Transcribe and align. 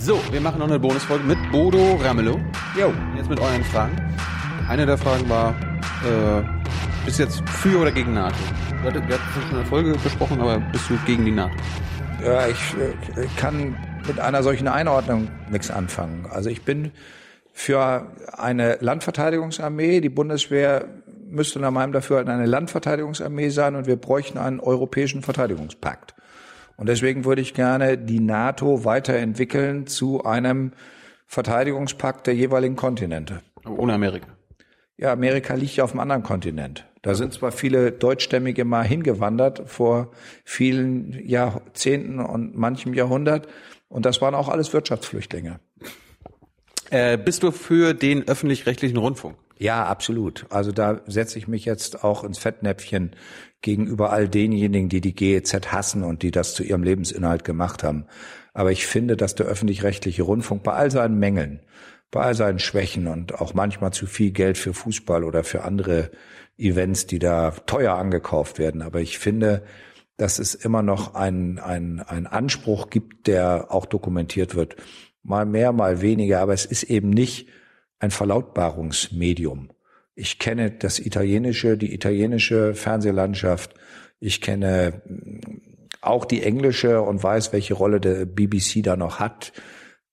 So, 0.00 0.20
wir 0.30 0.40
machen 0.40 0.60
noch 0.60 0.68
eine 0.68 0.78
Bonusfolge 0.78 1.24
mit 1.24 1.38
Bodo 1.50 1.96
Ramelow. 1.96 2.38
Jo. 2.78 2.94
Jetzt 3.16 3.28
mit 3.28 3.40
euren 3.40 3.64
Fragen. 3.64 3.96
Eine 4.68 4.86
der 4.86 4.96
Fragen 4.96 5.28
war, 5.28 5.50
äh, 6.04 6.42
bist 7.04 7.18
du 7.18 7.24
jetzt 7.24 7.42
für 7.48 7.80
oder 7.80 7.90
gegen 7.90 8.14
NATO? 8.14 8.36
Wir 8.82 8.92
hatten, 8.92 9.10
schon 9.32 9.50
in 9.50 9.56
der 9.56 9.66
Folge 9.66 9.92
besprochen, 10.02 10.40
aber 10.40 10.60
bist 10.60 10.88
du 10.88 10.96
gegen 11.04 11.24
die 11.24 11.32
NATO? 11.32 11.54
Ja, 12.24 12.46
ich 12.46 12.74
äh, 13.16 13.26
kann 13.36 13.76
mit 14.06 14.20
einer 14.20 14.42
solchen 14.44 14.68
Einordnung 14.68 15.28
nichts 15.50 15.70
anfangen. 15.70 16.26
Also 16.30 16.48
ich 16.48 16.62
bin 16.62 16.92
für 17.52 18.06
eine 18.36 18.78
Landverteidigungsarmee. 18.80 20.00
Die 20.00 20.08
Bundeswehr 20.08 20.84
müsste 21.28 21.58
nach 21.58 21.72
meinem 21.72 21.92
Dafürhalten 21.92 22.32
eine 22.32 22.46
Landverteidigungsarmee 22.46 23.48
sein 23.48 23.74
und 23.74 23.86
wir 23.86 23.96
bräuchten 23.96 24.38
einen 24.38 24.60
europäischen 24.60 25.22
Verteidigungspakt. 25.22 26.14
Und 26.78 26.88
deswegen 26.88 27.24
würde 27.24 27.42
ich 27.42 27.54
gerne 27.54 27.98
die 27.98 28.20
NATO 28.20 28.84
weiterentwickeln 28.84 29.88
zu 29.88 30.24
einem 30.24 30.72
Verteidigungspakt 31.26 32.26
der 32.28 32.34
jeweiligen 32.34 32.76
Kontinente. 32.76 33.42
Aber 33.64 33.80
ohne 33.80 33.94
Amerika. 33.94 34.28
Ja, 34.96 35.12
Amerika 35.12 35.54
liegt 35.54 35.76
ja 35.76 35.84
auf 35.84 35.90
einem 35.90 36.00
anderen 36.00 36.22
Kontinent. 36.22 36.86
Da 37.02 37.14
sind 37.14 37.32
zwar 37.32 37.50
viele 37.50 37.90
Deutschstämmige 37.90 38.64
mal 38.64 38.84
hingewandert 38.84 39.68
vor 39.68 40.12
vielen 40.44 41.12
Jahrzehnten 41.26 42.20
und 42.20 42.56
manchem 42.56 42.94
Jahrhundert. 42.94 43.48
Und 43.88 44.06
das 44.06 44.20
waren 44.20 44.36
auch 44.36 44.48
alles 44.48 44.72
Wirtschaftsflüchtlinge. 44.72 45.58
Äh, 46.90 47.18
bist 47.18 47.42
du 47.42 47.50
für 47.50 47.92
den 47.92 48.26
öffentlich-rechtlichen 48.28 48.98
Rundfunk? 48.98 49.36
Ja, 49.58 49.84
absolut. 49.84 50.46
Also 50.50 50.70
da 50.70 51.00
setze 51.06 51.38
ich 51.38 51.48
mich 51.48 51.64
jetzt 51.64 52.04
auch 52.04 52.22
ins 52.22 52.38
Fettnäpfchen 52.38 53.10
gegenüber 53.60 54.12
all 54.12 54.28
denjenigen, 54.28 54.88
die 54.88 55.00
die 55.00 55.14
GEZ 55.14 55.72
hassen 55.72 56.04
und 56.04 56.22
die 56.22 56.30
das 56.30 56.54
zu 56.54 56.62
ihrem 56.62 56.82
Lebensinhalt 56.82 57.44
gemacht 57.44 57.82
haben. 57.82 58.06
Aber 58.54 58.72
ich 58.72 58.86
finde, 58.86 59.16
dass 59.16 59.34
der 59.34 59.46
öffentlich-rechtliche 59.46 60.22
Rundfunk 60.22 60.62
bei 60.62 60.72
all 60.72 60.90
seinen 60.90 61.18
Mängeln, 61.18 61.60
bei 62.10 62.20
all 62.20 62.34
seinen 62.34 62.58
Schwächen 62.58 63.06
und 63.06 63.34
auch 63.40 63.54
manchmal 63.54 63.92
zu 63.92 64.06
viel 64.06 64.30
Geld 64.30 64.58
für 64.58 64.74
Fußball 64.74 65.24
oder 65.24 65.44
für 65.44 65.64
andere 65.64 66.10
Events, 66.56 67.06
die 67.06 67.18
da 67.18 67.50
teuer 67.66 67.94
angekauft 67.94 68.58
werden. 68.58 68.82
Aber 68.82 69.00
ich 69.00 69.18
finde, 69.18 69.64
dass 70.16 70.38
es 70.38 70.54
immer 70.54 70.82
noch 70.82 71.14
einen 71.14 71.58
ein 71.58 72.26
Anspruch 72.26 72.90
gibt, 72.90 73.28
der 73.28 73.66
auch 73.70 73.86
dokumentiert 73.86 74.54
wird. 74.54 74.76
Mal 75.22 75.46
mehr, 75.46 75.72
mal 75.72 76.00
weniger. 76.00 76.40
Aber 76.40 76.54
es 76.54 76.64
ist 76.64 76.84
eben 76.84 77.10
nicht 77.10 77.48
ein 78.00 78.10
Verlautbarungsmedium. 78.10 79.70
Ich 80.20 80.40
kenne 80.40 80.72
das 80.72 80.98
italienische, 80.98 81.78
die 81.78 81.94
italienische 81.94 82.74
Fernsehlandschaft. 82.74 83.74
Ich 84.18 84.40
kenne 84.40 85.00
mm, 85.06 85.38
auch 86.00 86.24
die 86.24 86.42
englische 86.42 87.00
und 87.02 87.22
weiß, 87.22 87.52
welche 87.52 87.74
Rolle 87.74 88.00
der 88.00 88.26
BBC 88.26 88.82
da 88.82 88.96
noch 88.96 89.20
hat, 89.20 89.52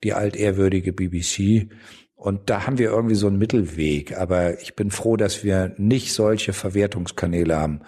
die 0.04 0.14
altehrwürdige 0.14 0.94
BBC. 0.94 1.70
Und 2.14 2.52
da 2.52 2.68
haben 2.68 2.78
wir 2.78 2.92
irgendwie 2.92 3.16
so 3.16 3.26
einen 3.26 3.40
Mittelweg. 3.40 4.16
Aber 4.16 4.62
ich 4.62 4.76
bin 4.76 4.92
froh, 4.92 5.18
dass 5.18 5.44
wir 5.44 5.74
nicht 5.78 6.14
solche 6.14 6.54
Verwertungskanäle 6.54 7.56
haben 7.56 7.82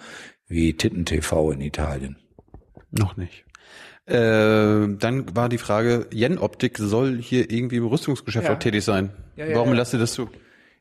wie 0.48 0.76
Titten 0.76 1.04
TV 1.04 1.52
in 1.52 1.60
Italien. 1.60 2.16
Noch 2.90 3.16
nicht. 3.16 3.44
Äh, 4.06 4.14
dann 4.98 5.36
war 5.36 5.48
die 5.48 5.58
Frage, 5.58 6.08
Yen 6.12 6.38
Optik 6.38 6.78
soll 6.78 7.18
hier 7.20 7.48
irgendwie 7.48 7.76
im 7.76 7.86
Rüstungsgeschäft 7.86 8.46
Ja. 8.48 8.54
auch 8.54 8.58
tätig 8.58 8.82
sein. 8.82 9.10
Ja, 9.36 9.46
ja, 9.46 9.54
Warum 9.54 9.68
ja. 9.70 9.76
lasst 9.76 9.92
ihr 9.92 10.00
das 10.00 10.14
zu? 10.14 10.28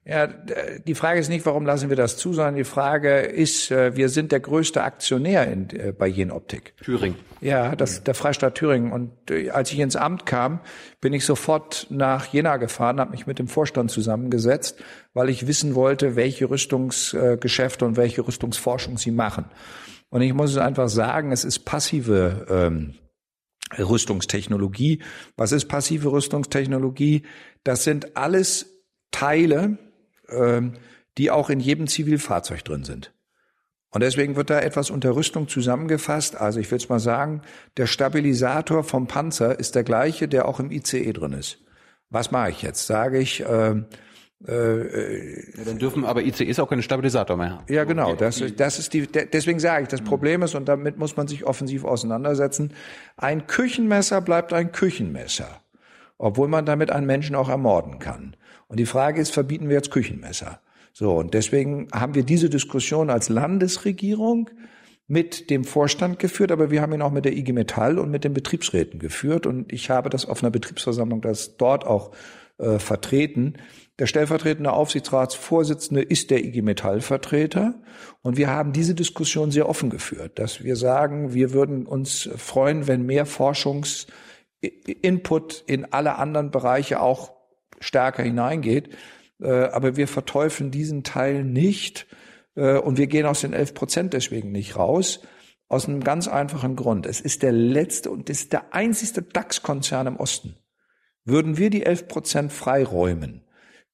Ja, 0.09 0.27
die 0.27 0.95
Frage 0.95 1.19
ist 1.19 1.27
nicht, 1.27 1.45
warum 1.45 1.65
lassen 1.65 1.89
wir 1.89 1.97
das 1.97 2.15
zu, 2.15 2.31
sondern 2.31 2.55
die 2.55 2.63
Frage 2.63 3.19
ist, 3.19 3.71
äh, 3.71 3.97
wir 3.97 4.07
sind 4.07 4.31
der 4.31 4.39
größte 4.39 4.81
Aktionär 4.81 5.51
in, 5.51 5.69
äh, 5.71 5.91
bei 5.91 6.07
Jenoptik. 6.07 6.75
Thüringen. 6.77 7.17
Ja, 7.41 7.75
das, 7.75 8.05
der 8.05 8.13
Freistaat 8.13 8.55
Thüringen. 8.55 8.93
Und 8.93 9.11
äh, 9.29 9.49
als 9.49 9.69
ich 9.73 9.79
ins 9.79 9.97
Amt 9.97 10.25
kam, 10.25 10.61
bin 11.01 11.11
ich 11.11 11.25
sofort 11.25 11.87
nach 11.89 12.27
Jena 12.27 12.55
gefahren, 12.55 13.01
habe 13.01 13.11
mich 13.11 13.27
mit 13.27 13.37
dem 13.37 13.49
Vorstand 13.49 13.91
zusammengesetzt, 13.91 14.81
weil 15.13 15.27
ich 15.27 15.45
wissen 15.45 15.75
wollte, 15.75 16.15
welche 16.15 16.49
Rüstungsgeschäfte 16.49 17.83
und 17.83 17.97
welche 17.97 18.25
Rüstungsforschung 18.25 18.97
sie 18.97 19.11
machen. 19.11 19.43
Und 20.09 20.21
ich 20.21 20.33
muss 20.33 20.55
einfach 20.55 20.87
sagen, 20.87 21.33
es 21.33 21.43
ist 21.43 21.65
passive 21.65 22.45
ähm, 22.49 22.93
Rüstungstechnologie. 23.77 25.01
Was 25.35 25.51
ist 25.51 25.65
passive 25.65 26.13
Rüstungstechnologie? 26.13 27.23
Das 27.65 27.83
sind 27.83 28.15
alles 28.15 28.77
Teile, 29.11 29.77
ähm, 30.29 30.73
die 31.17 31.31
auch 31.31 31.49
in 31.49 31.59
jedem 31.59 31.87
Zivilfahrzeug 31.87 32.63
drin 32.63 32.83
sind. 32.83 33.13
Und 33.89 34.01
deswegen 34.03 34.35
wird 34.35 34.49
da 34.49 34.59
etwas 34.59 34.89
unter 34.89 35.15
Rüstung 35.15 35.47
zusammengefasst. 35.47 36.35
Also 36.35 36.59
ich 36.59 36.69
will 36.69 36.77
es 36.77 36.89
mal 36.89 36.99
sagen, 36.99 37.41
der 37.77 37.87
Stabilisator 37.87 38.83
vom 38.83 39.07
Panzer 39.07 39.59
ist 39.59 39.75
der 39.75 39.83
gleiche, 39.83 40.27
der 40.27 40.47
auch 40.47 40.59
im 40.59 40.71
ICE 40.71 41.13
drin 41.13 41.33
ist. 41.33 41.59
Was 42.09 42.31
mache 42.31 42.51
ich 42.51 42.61
jetzt? 42.61 42.85
Sage 42.87 43.19
ich, 43.19 43.43
ähm, 43.49 43.85
Ja, 44.45 45.63
dann 45.65 45.79
dürfen 45.79 46.05
aber 46.05 46.21
ICEs 46.21 46.59
auch 46.59 46.69
keinen 46.69 46.83
Stabilisator 46.83 47.37
mehr 47.37 47.51
haben. 47.51 47.65
ja, 47.73 47.85
genau. 47.85 48.13
Das, 48.15 48.39
ist- 48.39 48.59
das 48.59 48.77
ist 48.77 48.93
die, 48.93 49.07
de- 49.07 49.25
deswegen 49.25 49.59
sage 49.59 49.83
ich, 49.83 49.89
das 49.89 50.01
Problem 50.01 50.43
ist, 50.43 50.53
und 50.53 50.65
damit 50.69 50.97
muss 50.99 51.17
man 51.17 51.27
sich 51.27 51.43
offensiv 51.45 51.83
auseinandersetzen, 51.85 52.71
ein 53.15 53.47
Küchenmesser 53.47 54.21
bleibt 54.21 54.53
ein 54.53 54.71
Küchenmesser. 54.71 55.61
Obwohl 56.17 56.47
man 56.47 56.65
damit 56.65 56.91
einen 56.91 57.05
Menschen 57.05 57.35
auch 57.35 57.49
ermorden 57.49 57.99
kann. 57.99 58.35
Und 58.67 58.79
die 58.79 58.85
Frage 58.85 59.21
ist, 59.21 59.31
verbieten 59.31 59.69
wir 59.69 59.75
jetzt 59.75 59.91
Küchenmesser? 59.91 60.59
So. 60.93 61.15
Und 61.15 61.33
deswegen 61.33 61.87
haben 61.93 62.15
wir 62.15 62.23
diese 62.23 62.49
Diskussion 62.49 63.09
als 63.09 63.29
Landesregierung 63.29 64.49
mit 65.07 65.49
dem 65.49 65.63
Vorstand 65.63 66.19
geführt, 66.19 66.51
aber 66.51 66.69
wir 66.69 66.81
haben 66.81 66.93
ihn 66.93 67.01
auch 67.01 67.11
mit 67.11 67.23
der 67.23 67.37
IG 67.37 67.53
Metall 67.53 67.97
und 67.97 68.11
mit 68.11 68.23
den 68.23 68.33
Betriebsräten 68.33 68.99
geführt. 68.99 69.45
Und 69.45 69.71
ich 69.71 69.89
habe 69.89 70.09
das 70.09 70.25
auf 70.25 70.43
einer 70.43 70.51
Betriebsversammlung, 70.51 71.21
das 71.21 71.55
dort 71.55 71.85
auch 71.85 72.11
äh, 72.57 72.79
vertreten. 72.79 73.53
Der 73.99 74.07
stellvertretende 74.07 74.73
Aufsichtsratsvorsitzende 74.73 76.01
ist 76.01 76.29
der 76.29 76.43
IG 76.43 76.61
Metall-Vertreter. 76.61 77.75
Und 78.21 78.37
wir 78.37 78.49
haben 78.49 78.73
diese 78.73 78.95
Diskussion 78.95 79.51
sehr 79.51 79.69
offen 79.69 79.89
geführt, 79.89 80.39
dass 80.39 80.63
wir 80.63 80.75
sagen, 80.75 81.33
wir 81.33 81.53
würden 81.53 81.85
uns 81.85 82.29
freuen, 82.35 82.87
wenn 82.87 83.05
mehr 83.05 83.25
Forschungsinput 84.61 85.63
in 85.67 85.91
alle 85.93 86.15
anderen 86.15 86.51
Bereiche 86.51 86.99
auch 87.01 87.33
stärker 87.79 88.23
hineingeht. 88.23 88.95
Äh, 89.41 89.49
Aber 89.49 89.95
wir 89.95 90.07
verteufeln 90.07 90.71
diesen 90.71 91.03
Teil 91.03 91.43
nicht. 91.43 92.07
Äh, 92.55 92.77
Und 92.77 92.97
wir 92.97 93.07
gehen 93.07 93.25
aus 93.25 93.41
den 93.41 93.53
11 93.53 93.73
Prozent 93.73 94.13
deswegen 94.13 94.51
nicht 94.51 94.75
raus. 94.75 95.21
Aus 95.69 95.87
einem 95.87 96.01
ganz 96.03 96.27
einfachen 96.27 96.75
Grund. 96.77 97.05
Es 97.05 97.19
ist 97.19 97.43
der 97.43 97.51
letzte 97.51 98.09
und 98.09 98.29
ist 98.29 98.53
der 98.53 98.73
einzigste 98.73 99.21
DAX-Konzern 99.21 100.07
im 100.07 100.15
Osten. 100.15 100.55
Würden 101.25 101.57
wir 101.57 101.69
die 101.69 101.85
11 101.85 102.07
Prozent 102.07 102.53
freiräumen, 102.53 103.43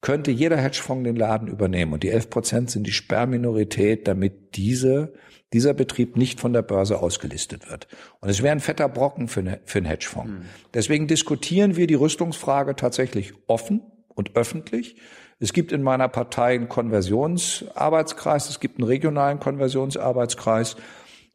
könnte 0.03 0.31
jeder 0.31 0.57
Hedgefonds 0.57 1.05
den 1.05 1.15
Laden 1.15 1.47
übernehmen. 1.47 1.93
Und 1.93 2.03
die 2.03 2.09
11 2.09 2.29
Prozent 2.29 2.69
sind 2.69 2.85
die 2.85 2.91
Sperrminorität, 2.91 4.05
damit 4.05 4.57
diese, 4.57 5.13
dieser 5.53 5.73
Betrieb 5.73 6.17
nicht 6.17 6.41
von 6.41 6.51
der 6.51 6.61
Börse 6.61 6.99
ausgelistet 6.99 7.71
wird. 7.71 7.87
Und 8.19 8.29
es 8.29 8.43
wäre 8.43 8.51
ein 8.51 8.59
fetter 8.59 8.89
Brocken 8.89 9.29
für, 9.29 9.39
eine, 9.39 9.61
für 9.63 9.79
einen 9.79 9.87
Hedgefonds. 9.87 10.45
Deswegen 10.73 11.07
diskutieren 11.07 11.77
wir 11.77 11.87
die 11.87 11.93
Rüstungsfrage 11.93 12.75
tatsächlich 12.75 13.33
offen 13.47 13.81
und 14.09 14.35
öffentlich. 14.35 14.97
Es 15.39 15.53
gibt 15.53 15.71
in 15.71 15.81
meiner 15.81 16.09
Partei 16.09 16.55
einen 16.55 16.67
Konversionsarbeitskreis, 16.67 18.49
es 18.49 18.59
gibt 18.59 18.79
einen 18.79 18.87
regionalen 18.87 19.39
Konversionsarbeitskreis 19.39 20.75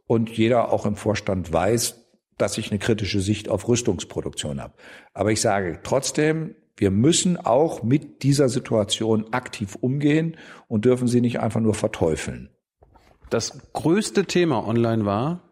und 0.06 0.28
jeder 0.28 0.72
auch 0.72 0.84
im 0.84 0.96
Vorstand 0.96 1.50
weiß, 1.52 2.04
dass 2.36 2.58
ich 2.58 2.70
eine 2.70 2.78
kritische 2.78 3.20
Sicht 3.20 3.48
auf 3.48 3.66
Rüstungsproduktion 3.66 4.62
habe. 4.62 4.74
Aber 5.14 5.32
ich 5.32 5.40
sage 5.40 5.80
trotzdem, 5.82 6.54
wir 6.78 6.90
müssen 6.90 7.36
auch 7.36 7.82
mit 7.82 8.22
dieser 8.22 8.48
Situation 8.48 9.32
aktiv 9.32 9.76
umgehen 9.80 10.36
und 10.68 10.84
dürfen 10.84 11.08
sie 11.08 11.20
nicht 11.20 11.40
einfach 11.40 11.60
nur 11.60 11.74
verteufeln. 11.74 12.50
Das 13.30 13.72
größte 13.72 14.24
Thema 14.24 14.66
online 14.66 15.04
war 15.04 15.42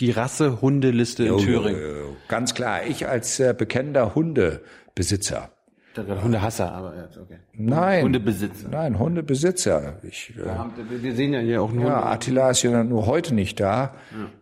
die 0.00 0.10
Rasse-Hundeliste 0.10 1.24
in 1.24 1.38
Thüringen. 1.38 2.16
Ganz 2.28 2.54
klar, 2.54 2.84
ich 2.86 3.08
als 3.08 3.40
äh, 3.40 3.54
bekennender 3.56 4.14
Hundebesitzer. 4.14 5.53
Hundehasser, 5.96 6.72
aber 6.72 6.96
ja, 6.96 7.08
okay. 7.20 7.38
Nein. 7.52 8.02
Hundebesitzer. 8.04 8.68
Nein, 8.68 8.98
Hundebesitzer. 8.98 9.98
Ich, 10.02 10.32
äh, 10.36 10.44
Wir- 10.90 11.02
Wir 11.02 11.14
sehen 11.14 11.32
ja 11.32 11.40
hier 11.40 11.62
auch 11.62 11.70
einen 11.70 11.82
Ja. 11.86 12.04
Attila 12.06 12.50
ist 12.50 12.62
ja 12.62 12.82
nur 12.84 13.06
heute 13.06 13.34
nicht 13.34 13.60
da, 13.60 13.94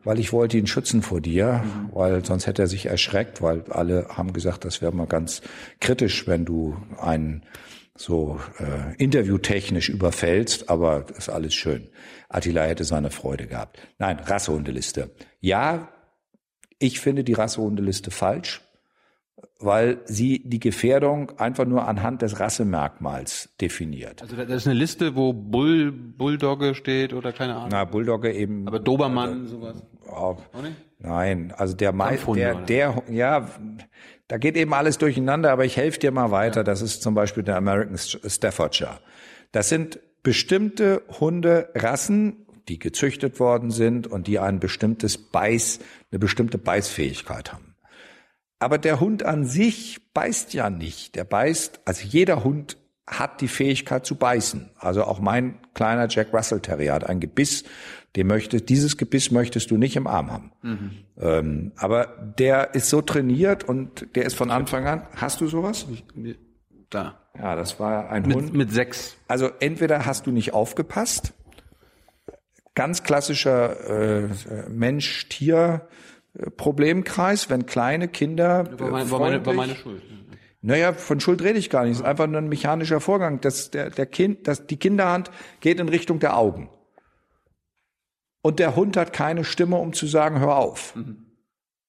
weil 0.05 0.19
ich 0.19 0.33
wollte 0.33 0.57
ihn 0.59 0.67
schützen 0.67 1.03
vor 1.03 1.21
dir, 1.21 1.63
weil 1.93 2.25
sonst 2.25 2.47
hätte 2.47 2.63
er 2.63 2.69
sich 2.69 2.87
erschreckt, 2.87 3.43
weil 3.43 3.65
alle 3.71 4.07
haben 4.17 4.33
gesagt, 4.33 4.65
das 4.65 4.81
wäre 4.83 4.93
mal 4.93 5.07
ganz 5.07 5.43
kritisch, 5.81 6.27
wenn 6.27 6.45
du 6.45 6.77
einen 6.99 7.43
so 7.95 8.41
äh, 8.59 8.95
interviewtechnisch 8.97 9.91
überfällst, 9.91 10.71
aber 10.71 11.05
ist 11.17 11.29
alles 11.29 11.53
schön. 11.55 11.89
Attila 12.31 12.63
hätte 12.65 12.85
seine 12.85 13.11
Freude 13.11 13.47
gehabt. 13.47 13.79
Nein, 13.99 14.19
Rassehundeliste. 14.19 15.11
Ja, 15.41 15.89
ich 16.79 16.99
finde 17.01 17.23
die 17.23 17.35
Rassehundeliste 17.35 18.11
falsch, 18.11 18.63
weil 19.61 20.01
sie 20.07 20.43
die 20.45 20.59
Gefährdung 20.61 21.39
einfach 21.39 21.65
nur 21.65 21.87
anhand 21.87 22.23
des 22.23 22.41
Rassemerkmals 22.41 23.51
definiert. 23.61 24.23
Also 24.23 24.37
da- 24.37 24.45
das 24.45 24.59
ist 24.63 24.67
eine 24.67 24.79
Liste, 24.79 25.15
wo 25.15 25.33
Bull, 25.33 25.93
Bulldogge 25.93 26.75
steht 26.75 27.13
oder 27.15 27.33
keine 27.33 27.55
Ahnung. 27.57 27.69
Na, 27.71 27.85
Bulldogge 27.85 28.33
eben 28.33 28.67
aber 28.67 28.81
Dobermann, 28.81 29.47
sowas. 29.47 29.83
Auch, 30.09 30.41
Auch 30.53 30.63
nicht? 30.63 30.77
Nein, 30.99 31.53
also 31.57 31.75
der, 31.75 31.93
Kampfhunde, 31.93 32.41
der, 32.67 32.95
der, 32.95 33.03
ja, 33.11 33.49
Da 34.29 34.39
geht 34.39 34.57
eben 34.57 34.73
alles 34.73 34.99
durcheinander, 34.99 35.51
aber 35.53 35.65
ich 35.65 35.77
helfe 35.77 35.99
dir 35.99 36.11
mal 36.13 36.31
weiter. 36.31 36.65
Das 36.65 36.81
ist 36.81 37.03
zum 37.03 37.15
Beispiel 37.15 37.43
der 37.43 37.57
American 37.57 37.99
Staffordshire. 37.99 38.99
Das 39.51 39.69
sind 39.69 39.99
bestimmte 40.23 41.03
Hunderassen, 41.21 42.47
die 42.69 42.79
gezüchtet 42.79 43.41
worden 43.41 43.71
sind 43.71 44.07
und 44.07 44.27
die 44.29 44.39
ein 44.39 44.61
bestimmtes 44.61 45.19
Beiß, 45.19 45.81
eine 46.11 46.19
bestimmte 46.19 46.57
Beißfähigkeit 46.59 47.53
haben. 47.53 47.72
Aber 48.63 48.79
der 48.79 49.01
Hund 49.01 49.25
an 49.25 49.45
sich 49.45 49.99
beißt 50.15 50.55
ja 50.55 50.71
nicht. 50.71 51.17
Der 51.17 51.25
beißt, 51.25 51.81
also 51.85 52.07
jeder 52.07 52.45
Hund 52.45 52.77
hat 53.09 53.41
die 53.41 53.49
Fähigkeit 53.49 54.07
zu 54.07 54.15
beißen. 54.15 54.71
Also 54.79 55.03
auch 55.03 55.19
mein 55.19 55.59
kleiner 55.75 56.07
Jack 56.09 56.33
Russell 56.33 56.61
Terrier 56.61 56.95
hat 56.95 57.05
ein 57.09 57.19
Gebiss, 57.19 57.65
dem 58.15 58.29
möchte, 58.29 58.61
dieses 58.61 58.97
Gebiss 58.97 59.33
möchtest 59.33 59.73
du 59.73 59.77
nicht 59.77 59.97
im 59.97 60.07
Arm 60.07 60.31
haben. 60.31 60.53
Mhm. 60.63 60.91
Ähm, 61.19 61.73
aber 61.77 62.35
der 62.39 62.75
ist 62.75 62.89
so 62.89 63.03
trainiert 63.03 63.65
und 63.65 64.15
der 64.15 64.27
ist 64.27 64.37
von 64.37 64.53
Anfang 64.53 64.87
an. 64.87 65.09
Hast 65.17 65.41
du 65.41 65.49
sowas? 65.49 65.87
Da. 66.89 67.19
Ja, 67.37 67.57
das 67.57 67.81
war 67.81 68.11
ein 68.11 68.23
mit, 68.23 68.37
Hund. 68.37 68.55
Mit 68.55 68.71
sechs. 68.71 69.17
Also 69.27 69.51
entweder 69.59 70.07
hast 70.07 70.27
du 70.27 70.31
nicht 70.31 70.55
aufgepasst, 70.55 71.35
ganz 72.77 73.03
klassischer 73.03 74.23
äh, 74.23 74.29
Mensch-Tier-Problemkreis, 76.35 77.51
wenn 77.51 77.67
kleine 77.67 78.09
Kinder. 78.09 78.79
War, 78.79 78.91
mein, 78.91 79.11
war, 79.11 79.21
meine, 79.21 79.45
war 79.45 79.55
meine 79.55 79.77
Schuld. 79.77 80.03
Naja, 80.61 80.93
von 80.93 81.19
Schuld 81.19 81.43
rede 81.43 81.59
ich 81.59 81.71
gar 81.71 81.83
nicht. 81.83 81.93
Es 81.93 81.99
ist 81.99 82.05
einfach 82.05 82.29
nur 82.29 82.41
ein 82.41 82.49
mechanischer 82.49 83.01
Vorgang. 83.01 83.41
dass 83.41 83.71
der, 83.71 83.91
der 83.91 84.07
kind, 84.07 84.47
dass 84.47 84.67
die 84.67 84.77
Kinderhand 84.77 85.31
geht 85.61 85.81
in 85.81 85.89
Richtung 85.89 86.21
der 86.21 86.37
Augen. 86.37 86.71
Und 88.43 88.59
der 88.59 88.77
Hund 88.77 88.97
hat 88.97 89.13
keine 89.13 89.45
Stimme, 89.45 89.77
um 89.77 89.93
zu 89.93 90.07
sagen, 90.07 90.41
hör 90.41 90.57
auf. 90.57 90.95
Mhm. 90.97 91.27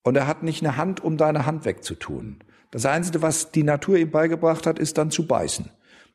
Und 0.04 0.18
er 0.18 0.28
hat 0.28 0.44
nicht 0.44 0.64
eine 0.64 0.76
Hand, 0.76 1.04
um 1.04 1.18
deine 1.18 1.46
Hand 1.46 1.66
wegzutun. 1.66 2.40
Das 2.72 2.86
Einzige, 2.86 3.22
was 3.22 3.52
die 3.52 3.64
Natur 3.64 3.98
ihm 3.98 4.12
beigebracht 4.12 4.66
hat, 4.66 4.80
ist 4.80 4.98
dann 4.98 5.12
zu 5.12 5.28
beißen. 5.28 5.70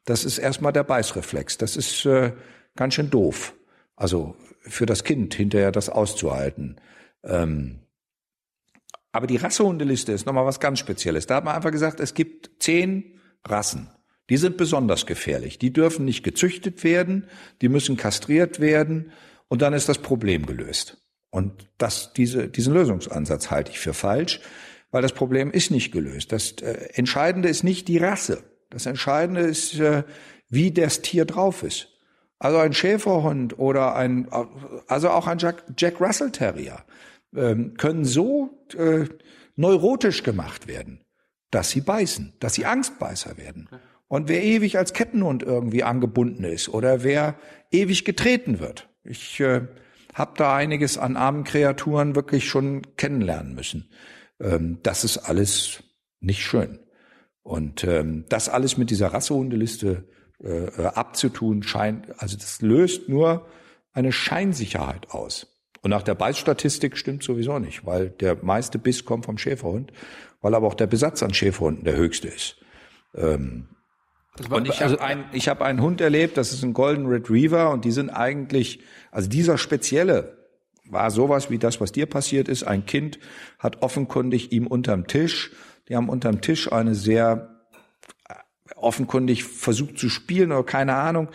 Das 0.05 0.25
ist 0.25 0.39
erstmal 0.39 0.73
der 0.73 0.85
Beißreflex. 0.85 1.59
Das 1.59 1.77
ist 1.77 2.05
äh, 2.07 2.33
ganz 2.77 2.95
schön 2.95 3.11
doof. 3.11 3.55
Also 3.95 4.35
für 4.61 4.87
das 4.87 5.05
Kind 5.05 5.35
hinterher 5.35 5.73
das 5.73 5.89
auszuhalten. 5.89 6.77
Ähm, 7.25 7.81
aber 9.13 9.27
die 9.27 9.37
Rassehundeliste 9.37 10.13
ist 10.13 10.27
nochmal 10.27 10.47
was 10.47 10.61
ganz 10.61 10.79
Spezielles. 10.79 11.27
Da 11.27 11.37
hat 11.37 11.45
man 11.45 11.55
einfach 11.55 11.71
gesagt, 11.71 12.01
es 12.01 12.15
gibt 12.15 12.51
zehn 12.63 13.19
Rassen. 13.45 13.89
Die 14.31 14.37
sind 14.37 14.57
besonders 14.57 15.07
gefährlich. 15.07 15.59
Die 15.59 15.73
dürfen 15.73 16.05
nicht 16.05 16.23
gezüchtet 16.23 16.85
werden, 16.85 17.27
die 17.63 17.69
müssen 17.69 17.97
kastriert 17.97 18.61
werden 18.61 19.13
und 19.49 19.63
dann 19.63 19.73
ist 19.73 19.89
das 19.89 19.99
Problem 19.99 20.45
gelöst. 20.45 20.99
Und 21.31 21.69
das, 21.79 22.13
diese, 22.13 22.49
diesen 22.49 22.75
Lösungsansatz 22.75 23.51
halte 23.51 23.71
ich 23.71 23.79
für 23.79 23.95
falsch, 23.95 24.41
weil 24.91 25.03
das 25.03 25.13
Problem 25.13 25.51
ist 25.51 25.71
nicht 25.71 25.93
gelöst. 25.93 26.33
Das 26.33 26.53
äh, 26.63 26.91
Entscheidende 26.95 27.49
ist 27.49 27.65
nicht 27.65 27.89
die 27.89 27.99
Rasse. 27.99 28.43
Das 28.71 28.87
Entscheidende 28.87 29.43
ist, 29.43 29.79
äh, 29.79 30.05
wie 30.49 30.73
das 30.73 31.03
Tier 31.03 31.25
drauf 31.25 31.63
ist. 31.63 31.89
Also 32.39 32.59
ein 32.59 32.73
Schäferhund 32.73 33.59
oder 33.59 33.97
ein, 33.97 34.29
also 34.87 35.11
auch 35.11 35.27
ein 35.27 35.39
Jack, 35.39 35.65
Jack 35.77 36.01
Russell 36.01 36.31
Terrier 36.31 36.85
ähm, 37.35 37.75
können 37.77 38.05
so 38.05 38.65
äh, 38.77 39.05
neurotisch 39.57 40.23
gemacht 40.23 40.67
werden, 40.67 41.05
dass 41.51 41.71
sie 41.71 41.81
beißen, 41.81 42.35
dass 42.41 42.55
sie 42.55 42.67
Angstbeißer 42.67 43.37
werden. 43.37 43.69
Und 44.07 44.29
wer 44.29 44.43
ewig 44.43 44.79
als 44.79 44.93
Kettenhund 44.93 45.43
irgendwie 45.43 45.83
angebunden 45.83 46.45
ist 46.45 46.69
oder 46.69 47.03
wer 47.03 47.37
ewig 47.71 48.05
getreten 48.05 48.59
wird. 48.59 48.89
Ich 49.05 49.39
äh, 49.41 49.67
habe 50.15 50.33
da 50.37 50.57
einiges 50.57 50.97
an 50.99 51.17
armen 51.17 51.45
Kreaturen 51.45 52.15
wirklich 52.17 52.49
schon 52.49 52.83
kennenlernen 52.97 53.55
müssen. 53.55 53.91
Ähm, 54.41 54.79
das 54.83 55.05
ist 55.05 55.19
alles 55.19 55.83
nicht 56.21 56.43
schön. 56.43 56.79
Und 57.43 57.85
ähm, 57.85 58.25
das 58.29 58.49
alles 58.49 58.77
mit 58.77 58.91
dieser 58.91 59.09
Rassehundeliste 59.09 60.05
äh, 60.43 60.67
äh, 60.67 60.87
abzutun 60.87 61.63
scheint, 61.63 62.21
also 62.21 62.37
das 62.37 62.63
löst 62.63 63.09
nur 63.09 63.47
eine 63.93 64.13
Scheinsicherheit 64.13 65.11
aus. 65.11 65.58
Und 65.89 65.93
nach 65.93 66.03
der 66.03 66.15
Beißstatistik 66.15 66.99
stimmt 66.99 67.23
sowieso 67.23 67.59
nicht, 67.59 67.87
weil 67.87 68.11
der 68.11 68.37
meiste 68.45 68.79
Biss 68.79 69.07
kommt 69.07 69.25
vom 69.25 69.39
Schäferhund, 69.39 69.91
weil 70.43 70.55
aber 70.55 70.67
auch 70.67 70.75
der 70.75 70.87
Besatz 70.87 71.23
an 71.23 71.33
Schäferhunden 71.33 71.83
der 71.85 71.97
höchste 71.97 72.29
ist. 72.29 72.59
Ähm, 73.15 73.69
war, 74.51 74.59
und 74.59 74.69
ich 74.69 74.83
also, 74.83 74.97
habe 74.97 75.05
ein, 75.05 75.25
ich 75.33 75.49
hab 75.49 75.63
einen 75.63 75.81
Hund 75.81 76.03
erlebt, 76.03 76.37
das 76.37 76.53
ist 76.53 76.63
ein 76.63 76.75
Golden 76.75 77.07
Retriever 77.07 77.71
und 77.71 77.87
die 77.87 77.91
sind 77.91 78.11
eigentlich, 78.11 78.81
also 79.11 79.31
dieser 79.31 79.57
spezielle 79.57 80.37
war 80.85 81.11
sowas 81.11 81.49
wie 81.49 81.57
das, 81.57 81.81
was 81.81 81.91
dir 81.91 82.05
passiert 82.05 82.49
ist. 82.49 82.65
Ein 82.65 82.85
Kind 82.85 83.19
hat 83.59 83.81
offenkundig 83.81 84.53
ihm 84.53 84.67
unterm 84.67 85.07
Tisch, 85.07 85.53
die 85.89 85.97
haben 85.97 86.11
unterm 86.11 86.43
Tisch 86.43 86.71
eine 86.71 86.95
sehr 86.95 87.49
offenkundig 88.77 89.45
versucht 89.45 89.97
zu 89.97 90.11
spielen 90.11 90.53
oder 90.53 90.65
keine 90.65 90.97
Ahnung. 90.97 91.29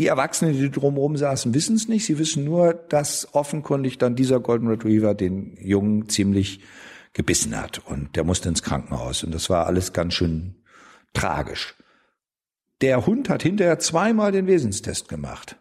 Die 0.00 0.06
Erwachsenen, 0.06 0.54
die 0.54 0.70
drumherum 0.70 1.18
saßen, 1.18 1.52
wissen 1.52 1.76
es 1.76 1.86
nicht. 1.86 2.06
Sie 2.06 2.18
wissen 2.18 2.42
nur, 2.42 2.72
dass 2.72 3.34
offenkundig 3.34 3.98
dann 3.98 4.16
dieser 4.16 4.40
Golden 4.40 4.66
Retriever 4.66 5.12
den 5.12 5.58
Jungen 5.60 6.08
ziemlich 6.08 6.60
gebissen 7.12 7.54
hat 7.54 7.80
und 7.86 8.16
der 8.16 8.24
musste 8.24 8.48
ins 8.48 8.62
Krankenhaus. 8.62 9.24
Und 9.24 9.34
das 9.34 9.50
war 9.50 9.66
alles 9.66 9.92
ganz 9.92 10.14
schön 10.14 10.54
tragisch. 11.12 11.74
Der 12.80 13.04
Hund 13.04 13.28
hat 13.28 13.42
hinterher 13.42 13.78
zweimal 13.78 14.32
den 14.32 14.46
Wesenstest 14.46 15.10
gemacht. 15.10 15.56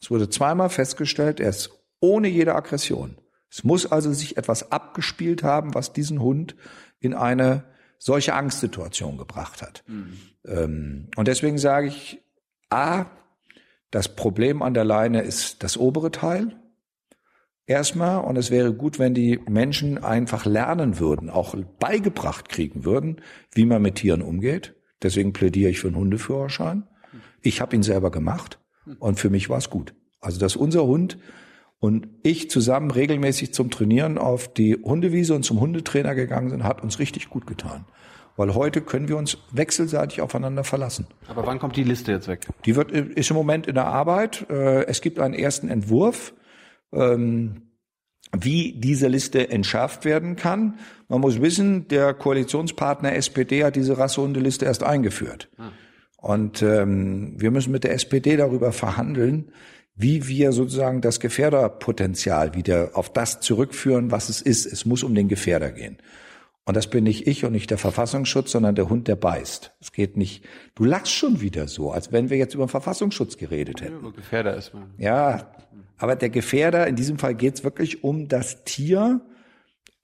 Es 0.00 0.10
wurde 0.10 0.30
zweimal 0.30 0.70
festgestellt, 0.70 1.38
er 1.38 1.50
ist 1.50 1.70
ohne 2.00 2.28
jede 2.28 2.54
Aggression. 2.54 3.18
Es 3.50 3.62
muss 3.62 3.84
also 3.84 4.10
sich 4.14 4.38
etwas 4.38 4.72
abgespielt 4.72 5.42
haben, 5.42 5.74
was 5.74 5.92
diesen 5.92 6.22
Hund 6.22 6.56
in 6.98 7.12
eine 7.12 7.64
solche 7.98 8.32
Angstsituation 8.32 9.18
gebracht 9.18 9.60
hat. 9.60 9.84
Mhm. 9.86 10.16
Ähm, 10.46 11.10
und 11.14 11.28
deswegen 11.28 11.58
sage 11.58 11.88
ich, 11.88 12.22
A, 12.70 13.04
das 13.92 14.16
Problem 14.16 14.62
an 14.62 14.74
der 14.74 14.84
Leine 14.84 15.20
ist 15.20 15.62
das 15.62 15.76
obere 15.76 16.10
Teil. 16.10 16.56
Erstmal, 17.66 18.24
und 18.24 18.36
es 18.36 18.50
wäre 18.50 18.72
gut, 18.74 18.98
wenn 18.98 19.14
die 19.14 19.38
Menschen 19.48 20.02
einfach 20.02 20.46
lernen 20.46 20.98
würden, 20.98 21.30
auch 21.30 21.54
beigebracht 21.78 22.48
kriegen 22.48 22.84
würden, 22.84 23.20
wie 23.52 23.66
man 23.66 23.82
mit 23.82 23.96
Tieren 23.96 24.22
umgeht. 24.22 24.74
Deswegen 25.02 25.32
plädiere 25.32 25.70
ich 25.70 25.78
für 25.78 25.88
einen 25.88 25.96
Hundeführerschein. 25.96 26.88
Ich 27.42 27.60
habe 27.60 27.76
ihn 27.76 27.82
selber 27.82 28.10
gemacht 28.10 28.58
und 28.98 29.20
für 29.20 29.30
mich 29.30 29.50
war 29.50 29.58
es 29.58 29.68
gut. 29.68 29.94
Also, 30.20 30.40
dass 30.40 30.56
unser 30.56 30.84
Hund 30.84 31.18
und 31.78 32.08
ich 32.22 32.48
zusammen 32.48 32.90
regelmäßig 32.90 33.52
zum 33.52 33.70
Trainieren 33.70 34.16
auf 34.16 34.52
die 34.52 34.76
Hundewiese 34.76 35.34
und 35.34 35.42
zum 35.42 35.60
Hundetrainer 35.60 36.14
gegangen 36.14 36.48
sind, 36.48 36.64
hat 36.64 36.82
uns 36.82 36.98
richtig 36.98 37.28
gut 37.28 37.46
getan. 37.46 37.84
Weil 38.36 38.54
heute 38.54 38.80
können 38.80 39.08
wir 39.08 39.16
uns 39.16 39.38
wechselseitig 39.50 40.20
aufeinander 40.20 40.64
verlassen. 40.64 41.06
Aber 41.28 41.46
wann 41.46 41.58
kommt 41.58 41.76
die 41.76 41.84
Liste 41.84 42.12
jetzt 42.12 42.28
weg? 42.28 42.46
Die 42.64 42.76
wird, 42.76 42.90
ist 42.90 43.30
im 43.30 43.36
Moment 43.36 43.66
in 43.66 43.74
der 43.74 43.86
Arbeit. 43.86 44.46
Äh, 44.48 44.84
es 44.86 45.00
gibt 45.00 45.18
einen 45.18 45.34
ersten 45.34 45.68
Entwurf, 45.68 46.32
ähm, 46.92 47.62
wie 48.34 48.72
diese 48.78 49.08
Liste 49.08 49.50
entschärft 49.50 50.04
werden 50.04 50.36
kann. 50.36 50.78
Man 51.08 51.20
muss 51.20 51.42
wissen, 51.42 51.88
der 51.88 52.14
Koalitionspartner 52.14 53.14
SPD 53.14 53.64
hat 53.64 53.76
diese 53.76 53.98
Rassehundeliste 53.98 54.64
erst 54.64 54.82
eingeführt. 54.82 55.50
Ah. 55.58 55.70
Und 56.16 56.62
ähm, 56.62 57.34
wir 57.36 57.50
müssen 57.50 57.72
mit 57.72 57.84
der 57.84 57.92
SPD 57.92 58.36
darüber 58.36 58.72
verhandeln, 58.72 59.50
wie 59.94 60.26
wir 60.28 60.52
sozusagen 60.52 61.00
das 61.00 61.20
Gefährderpotenzial 61.20 62.54
wieder 62.54 62.92
auf 62.94 63.12
das 63.12 63.40
zurückführen, 63.40 64.10
was 64.10 64.28
es 64.28 64.40
ist. 64.40 64.64
Es 64.64 64.86
muss 64.86 65.02
um 65.02 65.14
den 65.14 65.28
Gefährder 65.28 65.70
gehen. 65.70 65.98
Und 66.64 66.76
das 66.76 66.88
bin 66.88 67.04
nicht 67.04 67.26
ich 67.26 67.44
und 67.44 67.52
nicht 67.52 67.70
der 67.70 67.78
Verfassungsschutz, 67.78 68.52
sondern 68.52 68.76
der 68.76 68.88
Hund, 68.88 69.08
der 69.08 69.16
beißt. 69.16 69.72
Es 69.80 69.90
geht 69.90 70.16
nicht. 70.16 70.44
Du 70.76 70.84
lachst 70.84 71.12
schon 71.12 71.40
wieder 71.40 71.66
so, 71.66 71.90
als 71.90 72.12
wenn 72.12 72.30
wir 72.30 72.36
jetzt 72.36 72.54
über 72.54 72.66
den 72.66 72.70
Verfassungsschutz 72.70 73.36
geredet 73.36 73.80
hätten. 73.80 74.04
Ja, 74.04 74.10
Gefährder 74.10 74.56
ist 74.56 74.72
man. 74.72 74.94
Ja, 74.96 75.52
aber 75.98 76.14
der 76.14 76.30
Gefährder, 76.30 76.86
in 76.86 76.94
diesem 76.94 77.18
Fall 77.18 77.34
geht 77.34 77.54
es 77.54 77.64
wirklich 77.64 78.04
um 78.04 78.28
das 78.28 78.62
Tier, 78.64 79.20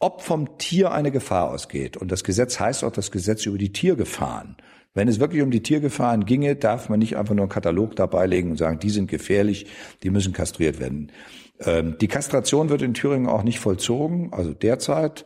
ob 0.01 0.23
vom 0.23 0.59
Tier 0.59 0.91
eine 0.93 1.13
Gefahr 1.13 1.51
ausgeht. 1.51 1.97
Und 1.97 2.11
das 2.11 2.25
Gesetz 2.25 2.59
heißt 2.59 2.83
auch 2.83 2.93
das 2.93 3.13
Gesetz 3.13 3.47
über 3.47 3.59
die 3.59 3.73
Tiergefahren. 3.73 4.57
Wenn 4.95 5.07
es 5.07 5.21
wirklich 5.21 5.43
um 5.43 5.53
die 5.53 5.63
Tiergefahren 5.63 6.25
ginge, 6.25 6.57
darf 6.57 6.89
man 6.89 6.99
nicht 6.99 7.17
einfach 7.17 7.35
nur 7.35 7.45
einen 7.45 7.53
Katalog 7.53 7.95
dabei 7.95 8.27
legen 8.27 8.51
und 8.51 8.57
sagen, 8.57 8.81
die 8.81 8.91
sind 8.91 9.09
gefährlich, 9.09 9.67
die 10.03 10.11
müssen 10.11 10.33
kastriert 10.33 10.81
werden. 10.81 11.13
Ähm, 11.61 11.97
die 12.01 12.09
Kastration 12.09 12.69
wird 12.69 12.83
in 12.83 12.95
Thüringen 12.95 13.29
auch 13.29 13.45
nicht 13.45 13.61
vollzogen, 13.61 14.33
also 14.33 14.53
derzeit 14.55 15.25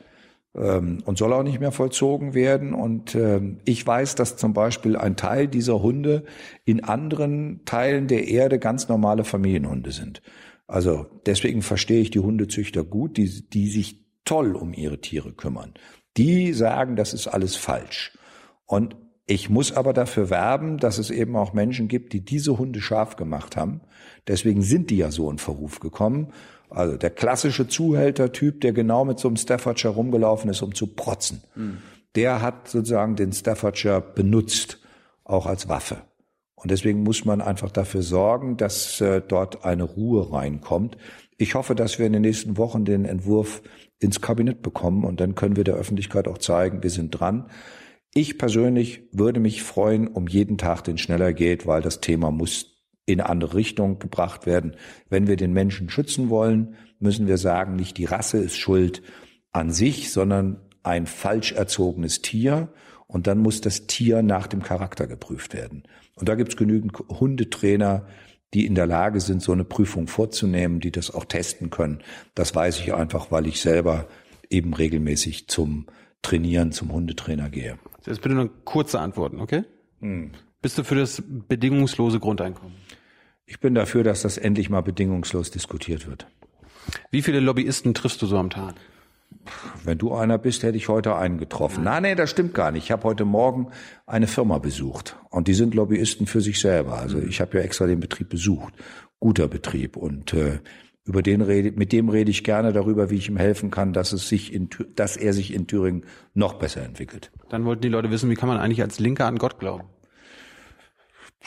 ähm, 0.55 0.99
und 1.05 1.19
soll 1.19 1.33
auch 1.33 1.43
nicht 1.43 1.61
mehr 1.61 1.73
vollzogen 1.73 2.35
werden. 2.35 2.75
Und 2.75 3.15
ähm, 3.15 3.59
ich 3.65 3.87
weiß, 3.87 4.15
dass 4.15 4.37
zum 4.37 4.53
Beispiel 4.53 4.97
ein 4.97 5.17
Teil 5.17 5.49
dieser 5.49 5.83
Hunde 5.83 6.25
in 6.65 6.85
anderen 6.85 7.65
Teilen 7.65 8.09
der 8.09 8.29
Erde 8.29 8.59
ganz 8.59 8.89
normale 8.89 9.25
Familienhunde 9.25 9.93
sind. 9.93 10.23
Also 10.67 11.07
deswegen 11.27 11.63
verstehe 11.63 12.01
ich 12.01 12.11
die 12.11 12.21
Hundezüchter 12.21 12.85
gut, 12.85 13.17
die, 13.17 13.49
die 13.49 13.69
sich 13.69 14.05
toll 14.25 14.57
um 14.57 14.73
ihre 14.73 15.01
Tiere 15.01 15.33
kümmern. 15.33 15.75
Die 16.17 16.53
sagen, 16.53 16.97
das 16.97 17.15
ist 17.15 17.29
alles 17.29 17.57
falsch. 17.57 18.17
Und 18.67 18.97
ich 19.27 19.49
muss 19.49 19.73
aber 19.73 19.93
dafür 19.93 20.31
werben, 20.31 20.79
dass 20.79 20.99
es 20.99 21.11
eben 21.11 21.37
auch 21.37 21.53
Menschen 21.53 21.89
gibt, 21.89 22.13
die 22.13 22.25
diese 22.25 22.59
Hunde 22.59 22.81
scharf 22.81 23.17
gemacht 23.17 23.57
haben. 23.57 23.81
Deswegen 24.27 24.63
sind 24.63 24.91
die 24.91 24.97
ja 24.97 25.11
so 25.11 25.31
in 25.31 25.39
Verruf 25.39 25.81
gekommen. 25.81 26.33
Also 26.75 26.97
der 26.97 27.11
klassische 27.11 27.69
Zuhältertyp, 27.69 28.61
der 28.61 28.73
genau 28.73 29.05
mit 29.05 29.19
so 29.19 29.29
einem 29.29 29.37
Staffordshire 29.37 29.93
rumgelaufen 29.93 30.51
ist, 30.51 30.63
um 30.63 30.75
zu 30.75 30.89
protzen. 30.89 31.43
Mhm. 31.55 31.79
der 32.15 32.43
hat 32.43 32.69
sozusagen 32.69 33.17
den 33.17 33.33
Staffordshire 33.33 34.03
benutzt, 34.15 34.79
auch 35.25 35.47
als 35.47 35.69
Waffe. 35.69 36.03
Und 36.55 36.71
deswegen 36.71 37.03
muss 37.03 37.25
man 37.25 37.41
einfach 37.41 37.71
dafür 37.71 38.03
sorgen, 38.03 38.57
dass 38.57 39.01
äh, 39.01 39.21
dort 39.27 39.65
eine 39.65 39.83
Ruhe 39.83 40.33
reinkommt. 40.33 40.97
Ich 41.37 41.55
hoffe, 41.55 41.75
dass 41.75 41.99
wir 41.99 42.07
in 42.07 42.13
den 42.13 42.23
nächsten 42.23 42.57
Wochen 42.57 42.85
den 42.85 43.05
Entwurf 43.05 43.63
ins 43.99 44.21
Kabinett 44.21 44.63
bekommen 44.63 45.05
und 45.05 45.21
dann 45.21 45.35
können 45.35 45.57
wir 45.57 45.65
der 45.65 45.75
Öffentlichkeit 45.75 46.29
auch 46.29 46.39
zeigen, 46.39 46.83
wir 46.83 46.91
sind 46.91 47.11
dran. 47.11 47.51
Ich 48.15 48.39
persönlich 48.39 49.09
würde 49.13 49.41
mich 49.41 49.63
freuen 49.63 50.07
um 50.07 50.29
jeden 50.29 50.59
Tag, 50.59 50.85
den 50.85 50.99
schneller 50.99 51.33
geht, 51.33 51.67
weil 51.67 51.83
das 51.83 52.01
Thema 52.01 52.31
muss 52.31 52.72
in 53.07 53.21
eine 53.21 53.29
andere 53.29 53.55
Richtung 53.55 53.99
gebracht 53.99 54.47
werden. 54.47 54.77
Wenn 55.09 55.27
wir 55.27 55.37
den 55.37 55.53
Menschen 55.53 55.91
schützen 55.91 56.31
wollen, 56.31 56.77
müssen 56.99 57.27
wir 57.27 57.39
sagen, 57.39 57.77
nicht 57.77 57.99
die 57.99 58.05
Rasse 58.05 58.39
ist 58.39 58.57
schuld 58.57 59.03
an 59.51 59.71
sich, 59.71 60.13
sondern 60.13 60.61
ein 60.83 61.07
falsch 61.07 61.53
erzogenes 61.53 62.23
Tier. 62.23 62.73
Und 63.07 63.27
dann 63.27 63.39
muss 63.39 63.61
das 63.61 63.87
Tier 63.87 64.23
nach 64.23 64.47
dem 64.47 64.63
Charakter 64.63 65.07
geprüft 65.07 65.53
werden. 65.53 65.83
Und 66.15 66.29
da 66.29 66.35
gibt 66.35 66.51
es 66.51 66.57
genügend 66.57 66.93
Hundetrainer, 67.09 68.07
die 68.55 68.67
in 68.67 68.75
der 68.75 68.87
Lage 68.87 69.21
sind, 69.21 69.43
so 69.43 69.53
eine 69.53 69.65
Prüfung 69.65 70.07
vorzunehmen, 70.07 70.81
die 70.81 70.91
das 70.91 71.13
auch 71.13 71.25
testen 71.25 71.71
können. 71.71 72.03
Das 72.35 72.55
weiß 72.55 72.81
ich 72.81 72.95
einfach, 72.95 73.31
weil 73.31 73.47
ich 73.47 73.61
selber 73.61 74.09
eben 74.51 74.75
regelmäßig 74.75 75.49
zum 75.49 75.87
Trainieren, 76.23 76.71
zum 76.71 76.93
Hundetrainer 76.93 77.51
gehe. 77.51 77.79
Jetzt 78.07 78.23
bitte 78.23 78.35
nur 78.35 78.65
kurze 78.65 79.01
Antworten, 79.01 79.41
okay? 79.41 79.65
Hm. 80.01 80.33
Bist 80.61 80.79
du 80.79 80.85
für 80.85 80.95
das 80.95 81.23
bedingungslose 81.27 82.21
Grundeinkommen? 82.21 82.75
Ich 83.47 83.61
bin 83.61 83.75
dafür, 83.75 84.05
dass 84.05 84.23
das 84.23 84.39
endlich 84.39 84.71
mal 84.71 84.81
bedingungslos 84.81 85.51
diskutiert 85.51 86.07
wird. 86.07 86.27
Wie 87.11 87.23
viele 87.23 87.41
Lobbyisten 87.41 87.95
triffst 87.95 88.23
du 88.23 88.27
so 88.27 88.39
am 88.39 88.51
Tag? 88.51 88.75
Wenn 89.85 89.99
du 89.99 90.15
einer 90.15 90.39
bist, 90.39 90.63
hätte 90.63 90.77
ich 90.77 90.89
heute 90.89 91.17
einen 91.17 91.39
getroffen. 91.39 91.85
Nein, 91.85 92.03
nein, 92.03 92.17
das 92.17 92.31
stimmt 92.31 92.55
gar 92.55 92.71
nicht. 92.71 92.85
Ich 92.85 92.91
habe 92.91 93.05
heute 93.05 93.25
Morgen 93.25 93.69
eine 94.07 94.27
Firma 94.27 94.59
besucht 94.59 95.17
und 95.31 95.49
die 95.49 95.55
sind 95.55 95.75
Lobbyisten 95.75 96.27
für 96.27 96.41
sich 96.41 96.61
selber. 96.61 96.99
Also 96.99 97.19
ich 97.19 97.41
habe 97.41 97.59
ja 97.59 97.65
extra 97.65 97.87
den 97.87 98.01
Betrieb 98.01 98.29
besucht. 98.29 98.75
Guter 99.21 99.49
Betrieb 99.49 99.97
und 99.97 100.35
äh, 100.35 100.59
über 101.05 101.23
den 101.23 101.41
rede, 101.41 101.73
mit 101.73 101.93
dem 101.93 102.09
rede 102.09 102.31
ich 102.31 102.45
gerne 102.45 102.73
darüber, 102.73 103.11
wie 103.11 103.17
ich 103.17 103.29
ihm 103.29 103.37
helfen 103.37 103.71
kann, 103.71 103.93
dass 103.93 104.13
es 104.13 104.29
sich 104.29 104.53
in, 104.53 104.69
dass 104.95 105.17
er 105.17 105.33
sich 105.33 105.53
in 105.53 105.67
Thüringen 105.67 106.05
noch 106.35 106.55
besser 106.55 106.83
entwickelt. 106.83 107.33
Dann 107.49 107.65
wollten 107.65 107.83
die 107.83 107.89
Leute 107.89 108.11
wissen, 108.11 108.31
wie 108.31 108.35
kann 108.35 108.49
man 108.49 108.59
eigentlich 108.59 108.83
als 108.83 109.01
Linker 109.01 109.27
an 109.27 109.39
Gott 109.39 109.59
glauben? 109.59 109.85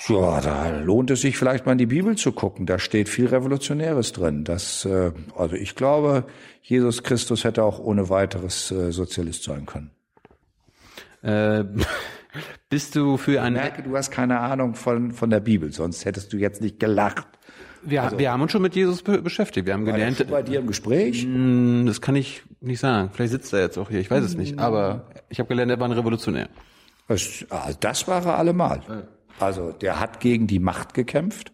Ja, 0.07 0.41
da 0.41 0.69
lohnt 0.79 1.09
es 1.11 1.21
sich 1.21 1.37
vielleicht 1.37 1.65
mal 1.65 1.73
in 1.73 1.77
die 1.77 1.85
Bibel 1.85 2.15
zu 2.15 2.31
gucken. 2.31 2.65
Da 2.65 2.79
steht 2.79 3.07
viel 3.09 3.27
Revolutionäres 3.27 4.11
drin. 4.11 4.43
Das, 4.43 4.85
äh, 4.85 5.11
also 5.37 5.55
ich 5.55 5.75
glaube, 5.75 6.25
Jesus 6.61 7.03
Christus 7.03 7.43
hätte 7.43 7.63
auch 7.63 7.79
ohne 7.79 8.09
weiteres 8.09 8.71
äh, 8.71 8.91
Sozialist 8.91 9.43
sein 9.43 9.65
können. 9.65 9.91
Äh, 11.21 11.63
bist 12.69 12.95
du 12.95 13.17
für 13.17 13.41
ein? 13.41 13.55
Ich 13.55 13.61
merke, 13.61 13.83
du 13.83 13.95
hast 13.95 14.11
keine 14.11 14.39
Ahnung 14.39 14.75
von 14.75 15.11
von 15.11 15.29
der 15.29 15.39
Bibel, 15.39 15.71
sonst 15.71 16.05
hättest 16.05 16.33
du 16.33 16.37
jetzt 16.37 16.61
nicht 16.61 16.79
gelacht. 16.79 17.27
Wir, 17.81 18.03
also, 18.03 18.17
wir 18.17 18.31
haben 18.31 18.41
uns 18.41 18.51
schon 18.51 18.63
mit 18.63 18.75
Jesus 18.75 19.03
be 19.03 19.21
beschäftigt. 19.21 19.65
Wir 19.65 19.73
haben 19.73 19.85
gelernt. 19.85 20.19
War 20.19 20.25
bei 20.25 20.43
dir 20.43 20.59
im 20.59 20.67
Gespräch? 20.67 21.23
Hm, 21.23 21.85
das 21.85 22.01
kann 22.01 22.15
ich 22.15 22.43
nicht 22.59 22.79
sagen. 22.79 23.11
Vielleicht 23.13 23.31
sitzt 23.31 23.53
er 23.53 23.61
jetzt 23.61 23.77
auch 23.77 23.89
hier. 23.89 23.99
Ich 23.99 24.09
weiß 24.09 24.23
es 24.23 24.35
nicht. 24.35 24.59
Aber 24.59 25.07
ich 25.29 25.39
habe 25.39 25.47
gelernt, 25.47 25.71
er 25.71 25.79
war 25.79 25.87
ein 25.87 25.93
Revolutionär. 25.93 26.49
Das, 27.07 27.45
also 27.49 27.77
das 27.79 28.07
war 28.07 28.25
er 28.25 28.37
allemal. 28.39 28.81
Also 29.39 29.71
der 29.71 29.99
hat 29.99 30.19
gegen 30.19 30.47
die 30.47 30.59
Macht 30.59 30.93
gekämpft. 30.93 31.51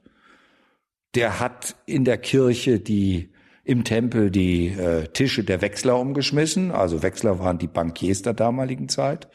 Der 1.15 1.39
hat 1.39 1.75
in 1.85 2.05
der 2.05 2.17
Kirche 2.17 2.79
die 2.79 3.33
im 3.63 3.83
Tempel 3.83 4.31
die 4.31 4.69
äh, 4.69 5.07
Tische 5.07 5.43
der 5.43 5.61
Wechsler 5.61 5.99
umgeschmissen. 5.99 6.71
Also 6.71 7.03
Wechsler 7.03 7.39
waren 7.39 7.57
die 7.57 7.67
Bankiers 7.67 8.21
der 8.21 8.33
damaligen 8.33 8.89
Zeit. 8.89 9.27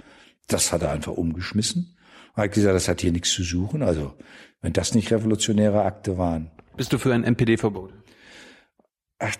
Das 0.49 0.73
hat 0.73 0.83
er 0.83 0.91
einfach 0.91 1.13
umgeschmissen. 1.13 1.97
Er 2.35 2.45
hat 2.45 2.53
gesagt, 2.53 2.75
das 2.75 2.89
hat 2.89 3.01
hier 3.01 3.13
nichts 3.13 3.33
zu 3.33 3.43
suchen. 3.43 3.83
Also 3.83 4.15
wenn 4.61 4.73
das 4.73 4.95
nicht 4.95 5.11
revolutionäre 5.13 5.83
Akte 5.83 6.19
waren. 6.19 6.51
Bist 6.77 6.93
du 6.93 6.99
für 6.99 7.15
ein 7.15 7.25
NPD-Verbot? 7.25 7.93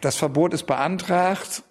Das 0.01 0.17
Verbot 0.17 0.55
ist 0.55 0.67
beantragt. 0.67 1.63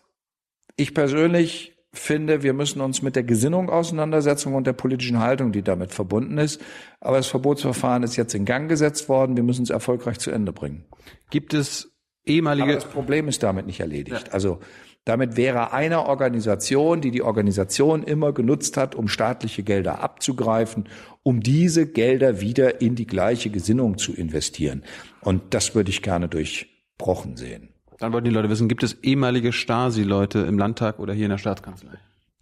Ich 0.76 0.94
persönlich 0.94 1.75
finde, 1.98 2.44
wir 2.44 2.54
müssen 2.54 2.82
uns 2.82 3.02
mit 3.02 3.16
der 3.16 3.24
Gesinnung 3.24 3.70
auseinandersetzen 3.70 4.54
und 4.54 4.68
der 4.68 4.74
politischen 4.74 5.20
Haltung, 5.20 5.52
die 5.52 5.62
damit 5.62 5.94
verbunden 5.94 6.38
ist. 6.38 6.62
Aber 7.00 7.18
das 7.18 7.28
Verbotsverfahren 7.28 8.04
ist 8.04 8.16
jetzt 8.16 8.34
in 8.36 8.46
Gang 8.46 8.70
gesetzt 8.70 9.10
worden. 9.10 9.36
Wir 9.36 9.44
müssen 9.44 9.64
es 9.64 9.70
erfolgreich 9.70 10.20
zu 10.20 10.32
Ende 10.32 10.54
bringen. 10.54 10.86
Gibt 11.30 11.54
es 11.54 11.92
ehemalige. 12.26 12.64
Aber 12.64 12.74
das 12.76 12.86
Problem 12.86 13.28
ist 13.28 13.44
damit 13.44 13.66
nicht 13.66 13.80
erledigt. 13.80 14.28
Ja. 14.28 14.34
Also 14.34 14.60
damit 15.06 15.38
wäre 15.38 15.72
eine 15.72 16.08
Organisation, 16.08 17.00
die 17.00 17.12
die 17.12 17.22
Organisation 17.22 18.02
immer 18.02 18.34
genutzt 18.34 18.76
hat, 18.76 18.96
um 18.96 19.08
staatliche 19.08 19.62
Gelder 19.62 20.00
abzugreifen, 20.00 20.90
um 21.22 21.42
diese 21.42 21.86
Gelder 21.86 22.42
wieder 22.42 22.82
in 22.82 22.96
die 22.96 23.06
gleiche 23.06 23.52
Gesinnung 23.52 24.00
zu 24.00 24.14
investieren. 24.14 24.84
Und 25.22 25.54
das 25.54 25.76
würde 25.76 25.92
ich 25.92 26.02
gerne 26.02 26.28
durchbrochen 26.28 27.38
sehen. 27.38 27.75
Dann 28.00 28.14
wollten 28.14 28.26
die 28.26 28.32
Leute 28.32 28.50
wissen, 28.50 28.68
gibt 28.68 28.84
es 28.84 28.96
ehemalige 29.04 29.54
Stasi-Leute 29.54 30.40
im 30.40 30.58
Landtag 30.58 31.00
oder 31.00 31.14
hier 31.14 31.26
in 31.26 31.32
der 31.32 31.38
Staatskanzlei? 31.38 31.98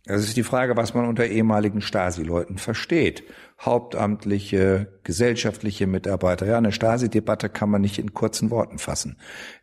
Das 0.06 0.24
ist 0.24 0.36
die 0.36 0.44
Frage, 0.44 0.76
was 0.76 0.94
man 0.94 1.08
unter 1.08 1.26
ehemaligen 1.26 1.82
Stasi-Leuten 1.82 2.58
versteht. 2.58 3.24
Hauptamtliche, 3.62 5.00
gesellschaftliche 5.04 5.88
Mitarbeiter. 5.88 6.46
Ja, 6.46 6.58
eine 6.58 6.74
Stasi-Debatte 6.74 7.48
kann 7.48 7.70
man 7.70 7.82
nicht 7.82 8.00
in 8.00 8.14
kurzen 8.14 8.50
Worten 8.50 8.80
fassen. 8.80 9.18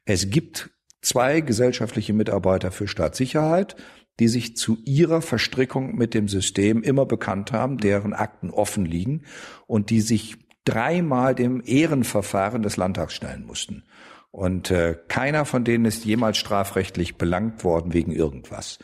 Es 0.07 0.31
gibt 0.31 0.71
zwei 1.03 1.41
gesellschaftliche 1.43 2.15
Mitarbeiter 2.15 2.71
für 2.71 2.89
Staatssicherheit, 2.89 3.77
die 4.19 4.29
sich 4.29 4.57
zu 4.57 4.79
ihrer 4.85 5.21
Verstrickung 5.21 5.97
mit 5.97 6.15
dem 6.15 6.29
System 6.29 6.83
immer 6.83 7.05
bekannt 7.05 7.53
haben, 7.53 7.79
deren 7.79 8.15
Akten 8.15 8.51
offen 8.51 8.87
liegen 8.87 9.25
und 9.67 9.91
die 9.91 10.01
sich 10.01 10.37
dreimal 10.65 11.35
dem 11.35 11.63
Ehrenverfahren 11.65 12.63
des 12.63 12.77
Landtags 12.77 13.15
stellen 13.15 13.45
mussten. 13.45 13.85
Und 14.31 14.71
äh, 14.71 14.97
keiner 15.09 15.45
von 15.45 15.65
denen 15.65 15.85
ist 15.85 16.05
jemals 16.05 16.39
strafrechtlich 16.39 17.17
belangt 17.17 17.65
worden 17.65 17.93
wegen 17.93 18.13
irgendwas. 18.13 18.79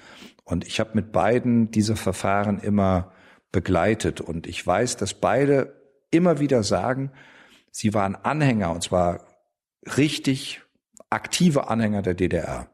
Und 0.44 0.66
ich 0.66 0.80
habe 0.80 0.90
mit 0.94 1.12
beiden 1.12 1.70
diese 1.70 1.96
Verfahren 1.96 2.58
immer 2.58 3.12
begleitet. 3.52 4.20
Und 4.20 4.46
ich 4.46 4.64
weiß, 4.66 4.96
dass 4.96 5.14
beide 5.14 5.74
immer 6.10 6.40
wieder 6.40 6.62
sagen, 6.62 7.10
sie 7.70 7.94
waren 7.94 8.16
Anhänger, 8.16 8.70
und 8.72 8.82
zwar 8.82 9.26
richtig 9.96 10.62
aktive 11.10 11.68
Anhänger 11.68 12.02
der 12.02 12.14
DDR. 12.14 12.68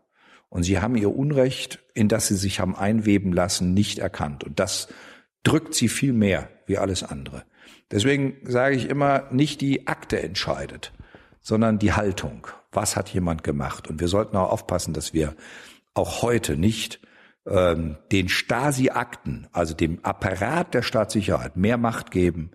Und 0.48 0.64
sie 0.64 0.80
haben 0.80 0.96
ihr 0.96 1.14
Unrecht, 1.14 1.78
in 1.94 2.08
das 2.08 2.28
sie 2.28 2.36
sich 2.36 2.60
haben 2.60 2.76
einweben 2.76 3.32
lassen, 3.32 3.74
nicht 3.74 3.98
erkannt. 3.98 4.44
Und 4.44 4.60
das 4.60 4.88
drückt 5.42 5.74
sie 5.74 5.88
viel 5.88 6.12
mehr 6.12 6.48
wie 6.66 6.78
alles 6.78 7.02
andere. 7.02 7.44
Deswegen 7.90 8.36
sage 8.44 8.76
ich 8.76 8.88
immer, 8.88 9.28
nicht 9.30 9.60
die 9.60 9.86
Akte 9.86 10.22
entscheidet, 10.22 10.92
sondern 11.42 11.78
die 11.78 11.92
Haltung. 11.92 12.46
Was 12.70 12.96
hat 12.96 13.10
jemand 13.10 13.44
gemacht? 13.44 13.88
Und 13.88 14.00
wir 14.00 14.08
sollten 14.08 14.36
auch 14.36 14.50
aufpassen, 14.50 14.94
dass 14.94 15.12
wir 15.12 15.34
auch 15.94 16.22
heute 16.22 16.56
nicht 16.56 17.00
ähm, 17.46 17.96
den 18.10 18.28
Stasi-Akten, 18.28 19.48
also 19.52 19.74
dem 19.74 20.02
Apparat 20.04 20.74
der 20.74 20.82
Staatssicherheit, 20.82 21.56
mehr 21.56 21.76
Macht 21.76 22.10
geben, 22.10 22.52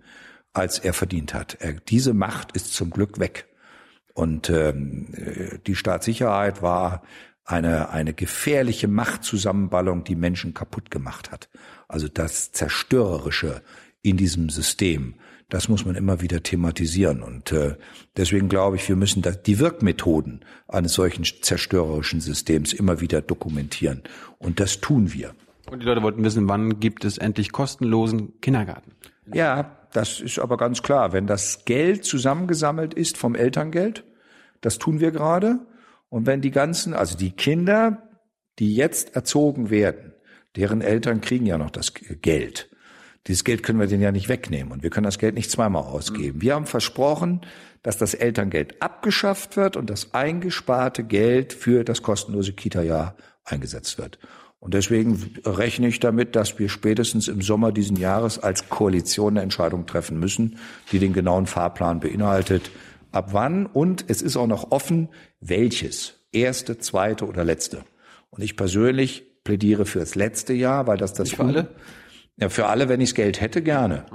als 0.52 0.78
er 0.78 0.94
verdient 0.94 1.34
hat. 1.34 1.56
Er, 1.60 1.74
diese 1.74 2.14
Macht 2.14 2.52
ist 2.52 2.74
zum 2.74 2.90
Glück 2.90 3.18
weg. 3.18 3.46
Und 4.14 4.50
ähm, 4.50 5.60
die 5.66 5.76
Staatssicherheit 5.76 6.62
war 6.62 7.02
eine, 7.44 7.90
eine 7.90 8.12
gefährliche 8.12 8.88
Machtzusammenballung, 8.88 10.04
die 10.04 10.16
Menschen 10.16 10.54
kaputt 10.54 10.90
gemacht 10.90 11.30
hat. 11.30 11.48
Also 11.86 12.08
das 12.08 12.52
Zerstörerische 12.52 13.62
in 14.02 14.16
diesem 14.16 14.50
System 14.50 15.14
das 15.48 15.68
muss 15.68 15.84
man 15.86 15.94
immer 15.94 16.20
wieder 16.20 16.42
thematisieren. 16.42 17.22
Und 17.22 17.52
äh, 17.52 17.76
deswegen 18.16 18.48
glaube 18.48 18.76
ich, 18.76 18.88
wir 18.88 18.96
müssen 18.96 19.22
da 19.22 19.30
die 19.30 19.58
Wirkmethoden 19.58 20.44
eines 20.68 20.92
solchen 20.92 21.24
zerstörerischen 21.24 22.20
Systems 22.20 22.72
immer 22.72 23.00
wieder 23.00 23.22
dokumentieren. 23.22 24.02
Und 24.38 24.60
das 24.60 24.80
tun 24.80 25.12
wir. 25.12 25.34
Und 25.70 25.80
die 25.80 25.86
Leute 25.86 26.02
wollten 26.02 26.24
wissen, 26.24 26.48
wann 26.48 26.80
gibt 26.80 27.04
es 27.04 27.18
endlich 27.18 27.52
kostenlosen 27.52 28.40
Kindergarten? 28.40 28.92
Ja, 29.32 29.78
das 29.92 30.20
ist 30.20 30.38
aber 30.38 30.56
ganz 30.56 30.82
klar. 30.82 31.12
Wenn 31.12 31.26
das 31.26 31.64
Geld 31.64 32.04
zusammengesammelt 32.04 32.94
ist 32.94 33.16
vom 33.16 33.34
Elterngeld, 33.34 34.04
das 34.60 34.78
tun 34.78 35.00
wir 35.00 35.10
gerade. 35.10 35.60
Und 36.08 36.26
wenn 36.26 36.40
die 36.40 36.50
ganzen, 36.50 36.94
also 36.94 37.16
die 37.16 37.32
Kinder, 37.32 38.08
die 38.58 38.74
jetzt 38.74 39.14
erzogen 39.14 39.70
werden, 39.70 40.14
deren 40.56 40.80
Eltern 40.80 41.20
kriegen 41.20 41.46
ja 41.46 41.58
noch 41.58 41.70
das 41.70 41.92
Geld. 41.94 42.70
Dieses 43.26 43.44
Geld 43.44 43.62
können 43.62 43.80
wir 43.80 43.86
denen 43.86 44.02
ja 44.02 44.12
nicht 44.12 44.28
wegnehmen 44.28 44.72
und 44.72 44.82
wir 44.82 44.90
können 44.90 45.04
das 45.04 45.18
Geld 45.18 45.34
nicht 45.34 45.50
zweimal 45.50 45.82
ausgeben. 45.82 46.40
Wir 46.40 46.54
haben 46.54 46.66
versprochen, 46.66 47.42
dass 47.82 47.98
das 47.98 48.14
Elterngeld 48.14 48.80
abgeschafft 48.82 49.56
wird 49.56 49.76
und 49.76 49.90
das 49.90 50.14
eingesparte 50.14 51.04
Geld 51.04 51.52
für 51.52 51.84
das 51.84 52.02
kostenlose 52.02 52.52
Kita-Jahr 52.52 53.16
eingesetzt 53.44 53.98
wird. 53.98 54.18
Und 54.60 54.74
deswegen 54.74 55.36
rechne 55.44 55.86
ich 55.88 56.00
damit, 56.00 56.34
dass 56.34 56.58
wir 56.58 56.68
spätestens 56.68 57.28
im 57.28 57.42
Sommer 57.42 57.70
diesen 57.70 57.96
Jahres 57.96 58.38
als 58.40 58.68
Koalition 58.68 59.34
eine 59.34 59.42
Entscheidung 59.42 59.86
treffen 59.86 60.18
müssen, 60.18 60.58
die 60.90 60.98
den 60.98 61.12
genauen 61.12 61.46
Fahrplan 61.46 62.00
beinhaltet. 62.00 62.70
Ab 63.12 63.32
wann? 63.32 63.66
Und 63.66 64.04
es 64.08 64.20
ist 64.20 64.36
auch 64.36 64.48
noch 64.48 64.72
offen, 64.72 65.08
welches. 65.40 66.14
Erste, 66.32 66.76
zweite 66.78 67.26
oder 67.26 67.44
letzte. 67.44 67.84
Und 68.30 68.42
ich 68.42 68.56
persönlich 68.56 69.42
plädiere 69.44 69.86
für 69.86 70.00
das 70.00 70.14
letzte 70.14 70.52
Jahr, 70.52 70.86
weil 70.86 70.98
das 70.98 71.14
das, 71.14 71.30
für 71.30 71.44
alle? 71.44 71.74
Ja, 72.40 72.48
für 72.48 72.66
alle, 72.66 72.88
wenn 72.88 73.00
ich 73.00 73.14
Geld 73.14 73.40
hätte, 73.40 73.62
gerne. 73.62 74.06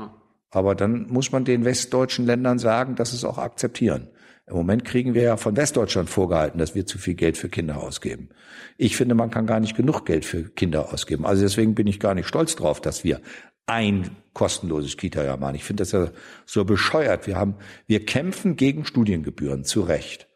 Aber 0.49 0.75
dann 0.75 1.07
muss 1.09 1.31
man 1.31 1.45
den 1.45 1.65
westdeutschen 1.65 2.25
Ländern 2.25 2.59
sagen, 2.59 2.95
dass 2.95 3.13
es 3.13 3.25
auch 3.25 3.37
akzeptieren. 3.37 4.09
Im 4.45 4.55
Moment 4.55 4.83
kriegen 4.83 5.13
wir 5.13 5.23
ja 5.23 5.37
von 5.37 5.55
Westdeutschland 5.55 6.09
vorgehalten, 6.09 6.59
dass 6.59 6.75
wir 6.75 6.85
zu 6.85 6.97
viel 6.97 7.13
Geld 7.13 7.37
für 7.37 7.49
Kinder 7.49 7.81
ausgeben. 7.81 8.29
Ich 8.77 8.97
finde, 8.97 9.15
man 9.15 9.31
kann 9.31 9.45
gar 9.45 9.59
nicht 9.59 9.75
genug 9.75 10.05
Geld 10.05 10.25
für 10.25 10.49
Kinder 10.49 10.91
ausgeben. 10.91 11.25
Also 11.25 11.43
deswegen 11.43 11.75
bin 11.75 11.87
ich 11.87 11.99
gar 11.99 12.13
nicht 12.13 12.27
stolz 12.27 12.55
drauf, 12.55 12.81
dass 12.81 13.03
wir 13.03 13.21
ein 13.65 14.15
kostenloses 14.33 14.97
Kita-Jahr 14.97 15.37
machen. 15.37 15.55
Ich 15.55 15.63
finde 15.63 15.81
das 15.81 15.93
ja 15.93 16.09
so 16.45 16.65
bescheuert. 16.65 17.25
Wir 17.27 17.37
haben, 17.37 17.55
wir 17.87 18.05
kämpfen 18.05 18.57
gegen 18.57 18.85
Studiengebühren, 18.85 19.63
zu 19.63 19.81
Recht. 19.81 20.27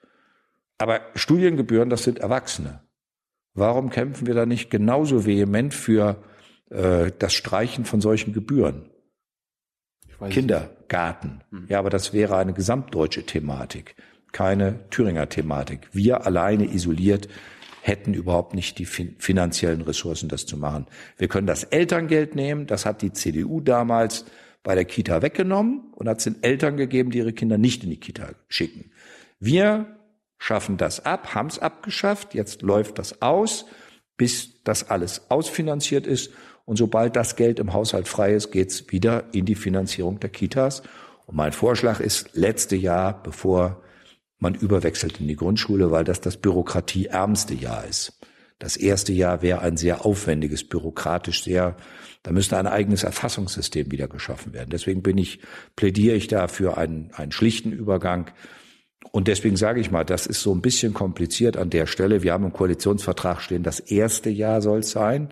Aber 0.78 1.02
Studiengebühren, 1.16 1.90
das 1.90 2.04
sind 2.04 2.20
Erwachsene. 2.20 2.82
Warum 3.54 3.90
kämpfen 3.90 4.28
wir 4.28 4.36
da 4.36 4.46
nicht 4.46 4.70
genauso 4.70 5.26
vehement 5.26 5.74
für 5.74 6.24
äh, 6.70 7.12
das 7.18 7.34
Streichen 7.34 7.86
von 7.86 8.02
solchen 8.02 8.34
Gebühren? 8.34 8.90
Kindergarten. 10.30 11.42
Hm. 11.52 11.66
Ja, 11.70 11.80
aber 11.80 11.90
das 11.90 12.14
wäre 12.14 12.38
eine 12.38 12.54
gesamtdeutsche 12.54 13.26
Thematik, 13.26 13.96
keine 14.32 14.90
Thüringer 14.90 15.30
Thematik. 15.30 15.90
Wir 15.92 16.26
alleine 16.26 16.66
isoliert 16.66 17.28
hätten 17.82 18.14
überhaupt 18.14 18.54
nicht 18.54 18.80
die 18.80 18.86
finanziellen 18.86 19.82
Ressourcen, 19.82 20.28
das 20.28 20.46
zu 20.46 20.58
machen. 20.58 20.88
Wir 21.18 21.30
können 21.30 21.48
das 21.48 21.64
Elterngeld 21.64 22.36
nehmen, 22.36 22.68
das 22.68 22.86
hat 22.86 23.02
die 23.02 23.14
CDU 23.14 23.62
damals 23.62 24.26
bei 24.62 24.76
der 24.76 24.84
Kita 24.84 25.22
weggenommen 25.22 25.94
und 25.96 26.10
hat 26.10 26.18
es 26.18 26.26
den 26.26 26.44
Eltern 26.44 26.76
gegeben, 26.76 27.12
die 27.12 27.20
ihre 27.20 27.32
Kinder 27.32 27.58
nicht 27.58 27.86
in 27.86 27.90
die 27.90 28.00
Kita 28.00 28.32
schicken. 28.50 28.92
Wir 29.40 29.86
schaffen 30.38 30.76
das 30.76 31.06
ab, 31.06 31.34
haben 31.34 31.48
es 31.48 31.60
abgeschafft, 31.60 32.34
jetzt 32.34 32.62
läuft 32.62 33.00
das 33.00 33.22
aus, 33.22 33.66
bis 34.18 34.62
das 34.64 34.90
alles 34.90 35.32
ausfinanziert 35.32 36.06
ist. 36.06 36.34
Und 36.68 36.76
sobald 36.76 37.16
das 37.16 37.38
Geld 37.38 37.60
im 37.60 37.72
Haushalt 37.72 38.10
frei 38.10 38.34
ist, 38.34 38.52
geht's 38.52 38.92
wieder 38.92 39.24
in 39.32 39.46
die 39.46 39.56
Finanzierung 39.56 40.20
der 40.20 40.30
Kitas. 40.30 40.84
Und 41.26 41.38
mein 41.38 41.54
Vorschlag 41.54 42.02
ist, 42.02 42.36
letzte 42.36 42.76
Jahr, 42.76 43.24
bevor 43.24 43.82
man 44.38 44.54
überwechselt 44.54 45.22
in 45.22 45.30
die 45.30 45.38
Grundschule, 45.38 45.92
weil 45.92 46.04
das 46.04 46.20
das 46.20 46.36
bürokratieärmste 46.36 47.54
Jahr 47.54 47.86
ist. 47.86 48.20
Das 48.60 48.76
erste 48.76 49.14
Jahr 49.14 49.42
wäre 49.42 49.62
ein 49.62 49.78
sehr 49.78 50.06
aufwendiges, 50.06 50.68
bürokratisch 50.68 51.42
sehr, 51.42 51.78
da 52.24 52.34
müsste 52.34 52.58
ein 52.58 52.68
eigenes 52.68 53.04
Erfassungssystem 53.04 53.90
wieder 53.90 54.10
geschaffen 54.10 54.52
werden. 54.52 54.70
Deswegen 54.70 55.02
bin 55.02 55.18
ich, 55.18 55.40
plädiere 55.78 56.18
ich 56.18 56.28
da 56.28 56.50
für 56.50 56.78
einen, 56.78 57.12
einen 57.14 57.32
schlichten 57.32 57.72
Übergang. 57.72 58.30
Und 59.14 59.30
deswegen 59.30 59.56
sage 59.56 59.80
ich 59.80 59.90
mal, 59.90 60.04
das 60.04 60.28
ist 60.28 60.42
so 60.42 60.54
ein 60.54 60.62
bisschen 60.62 60.94
kompliziert 60.94 61.56
an 61.56 61.70
der 61.70 61.86
Stelle. 61.86 62.24
Wir 62.24 62.34
haben 62.34 62.44
im 62.44 62.52
Koalitionsvertrag 62.52 63.42
stehen, 63.42 63.64
das 63.64 63.80
erste 63.80 64.30
Jahr 64.30 64.62
soll 64.62 64.80
es 64.80 64.92
sein, 64.92 65.30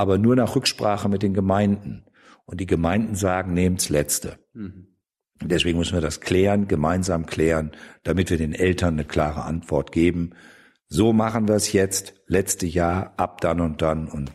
aber 0.00 0.16
nur 0.16 0.34
nach 0.34 0.56
Rücksprache 0.56 1.10
mit 1.10 1.22
den 1.22 1.34
Gemeinden. 1.34 2.06
Und 2.46 2.58
die 2.58 2.66
Gemeinden 2.66 3.16
sagen, 3.16 3.52
nehmt's 3.52 3.90
letzte. 3.90 4.38
Mhm. 4.54 4.86
Deswegen 5.42 5.78
müssen 5.78 5.92
wir 5.92 6.00
das 6.00 6.22
klären, 6.22 6.68
gemeinsam 6.68 7.26
klären, 7.26 7.72
damit 8.02 8.30
wir 8.30 8.38
den 8.38 8.54
Eltern 8.54 8.94
eine 8.94 9.04
klare 9.04 9.44
Antwort 9.44 9.92
geben. 9.92 10.30
So 10.88 11.12
machen 11.12 11.48
wir 11.48 11.54
es 11.54 11.74
jetzt, 11.74 12.14
letzte 12.26 12.66
Jahr, 12.66 13.12
ab 13.18 13.42
dann 13.42 13.60
und 13.60 13.82
dann 13.82 14.08
und 14.08 14.32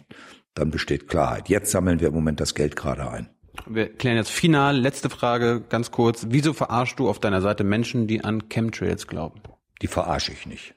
dann 0.53 0.69
besteht 0.69 1.07
Klarheit. 1.07 1.50
Jetzt 1.50 1.72
sammeln 1.72 2.00
wir 2.00 2.10
im 2.10 2.13
Moment 2.13 2.39
das 2.39 2.53
Geld 2.53 2.75
gerade 2.75 3.10
ein. 3.10 3.31
Wir 3.65 3.91
klären 3.91 4.17
jetzt 4.17 4.31
final, 4.31 4.77
letzte 4.77 5.10
Frage, 5.10 5.62
ganz 5.67 5.89
kurz. 5.89 6.27
Wieso 6.29 6.53
verarschst 6.53 7.00
du 7.00 7.10
auf 7.10 7.17
deiner 7.17 7.41
Seite 7.41 7.63
Menschen, 7.63 8.05
die 8.05 8.24
an 8.24 8.50
Chemtrails 8.50 9.07
glauben? 9.07 9.41
Die 9.81 9.88
verarsche 9.88 10.31
ich 10.31 10.45
nicht. 10.45 10.75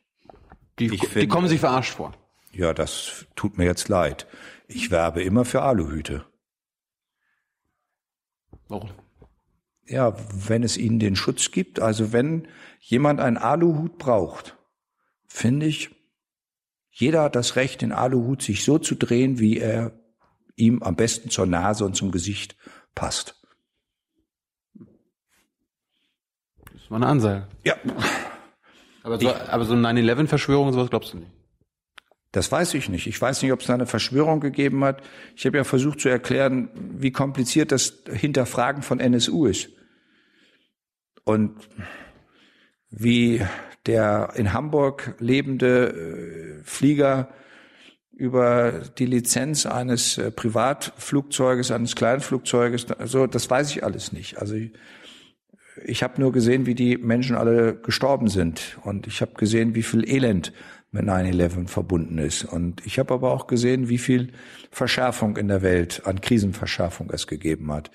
Die, 0.78 0.86
ich 0.86 1.00
die 1.00 1.06
finde, 1.06 1.28
kommen 1.28 1.48
sich 1.48 1.60
verarscht 1.60 1.92
vor. 1.92 2.14
Ja, 2.52 2.74
das 2.74 3.26
tut 3.36 3.58
mir 3.58 3.64
jetzt 3.64 3.88
leid. 3.88 4.26
Ich 4.66 4.90
werbe 4.90 5.22
immer 5.22 5.44
für 5.44 5.62
Aluhüte. 5.62 6.24
Warum? 8.68 8.90
ja, 9.88 10.14
wenn 10.32 10.62
es 10.62 10.76
ihnen 10.76 10.98
den 10.98 11.16
Schutz 11.16 11.50
gibt, 11.50 11.80
also 11.80 12.12
wenn 12.12 12.48
jemand 12.80 13.20
einen 13.20 13.38
Aluhut 13.38 13.98
braucht, 13.98 14.56
finde 15.26 15.66
ich, 15.66 15.90
jeder 16.90 17.22
hat 17.22 17.36
das 17.36 17.56
Recht, 17.56 17.82
den 17.82 17.92
Aluhut 17.92 18.42
sich 18.42 18.64
so 18.64 18.78
zu 18.78 18.94
drehen, 18.94 19.38
wie 19.38 19.58
er 19.58 19.92
ihm 20.56 20.82
am 20.82 20.96
besten 20.96 21.30
zur 21.30 21.46
Nase 21.46 21.84
und 21.84 21.94
zum 21.94 22.10
Gesicht 22.10 22.56
passt. 22.94 23.40
Das 26.72 26.90
war 26.90 26.96
eine 26.96 27.06
Ansage. 27.06 27.48
Ja. 27.64 27.76
Aber 29.04 29.18
so, 29.18 29.32
aber 29.32 29.64
so 29.64 29.74
9-11-Verschwörung, 29.74 30.72
sowas 30.72 30.90
glaubst 30.90 31.12
du 31.14 31.18
nicht? 31.18 31.30
Das 32.32 32.52
weiß 32.52 32.74
ich 32.74 32.88
nicht. 32.88 33.06
Ich 33.06 33.20
weiß 33.20 33.42
nicht, 33.42 33.52
ob 33.52 33.60
es 33.60 33.66
da 33.66 33.74
eine 33.74 33.86
Verschwörung 33.86 34.40
gegeben 34.40 34.84
hat. 34.84 35.02
Ich 35.34 35.46
habe 35.46 35.56
ja 35.56 35.64
versucht 35.64 36.00
zu 36.00 36.08
erklären, 36.08 36.68
wie 36.74 37.10
kompliziert 37.10 37.72
das 37.72 38.02
Hinterfragen 38.12 38.82
von 38.82 39.00
NSU 39.00 39.46
ist. 39.46 39.70
Und 41.24 41.56
wie 42.90 43.42
der 43.86 44.32
in 44.34 44.52
Hamburg 44.52 45.14
lebende 45.18 46.60
äh, 46.60 46.64
Flieger 46.64 47.28
über 48.12 48.82
die 48.98 49.06
Lizenz 49.06 49.64
eines 49.64 50.18
äh, 50.18 50.30
Privatflugzeuges, 50.30 51.70
eines 51.70 51.94
Kleinflugzeuges, 51.94 52.90
also 52.92 53.26
das 53.26 53.48
weiß 53.48 53.70
ich 53.70 53.84
alles 53.84 54.12
nicht. 54.12 54.38
Also 54.38 54.54
ich, 54.54 54.72
ich 55.84 56.02
habe 56.02 56.20
nur 56.20 56.32
gesehen, 56.32 56.66
wie 56.66 56.74
die 56.74 56.98
Menschen 56.98 57.36
alle 57.36 57.76
gestorben 57.76 58.28
sind 58.28 58.78
und 58.82 59.06
ich 59.06 59.20
habe 59.20 59.34
gesehen, 59.34 59.74
wie 59.74 59.84
viel 59.84 60.08
Elend 60.08 60.52
mit 60.90 61.04
9-11 61.04 61.68
verbunden 61.68 62.18
ist. 62.18 62.44
Und 62.44 62.84
ich 62.86 62.98
habe 62.98 63.14
aber 63.14 63.32
auch 63.32 63.46
gesehen, 63.46 63.88
wie 63.88 63.98
viel 63.98 64.32
Verschärfung 64.70 65.36
in 65.36 65.48
der 65.48 65.62
Welt, 65.62 66.02
an 66.04 66.20
Krisenverschärfung 66.20 67.10
es 67.10 67.26
gegeben 67.26 67.72
hat. 67.72 67.90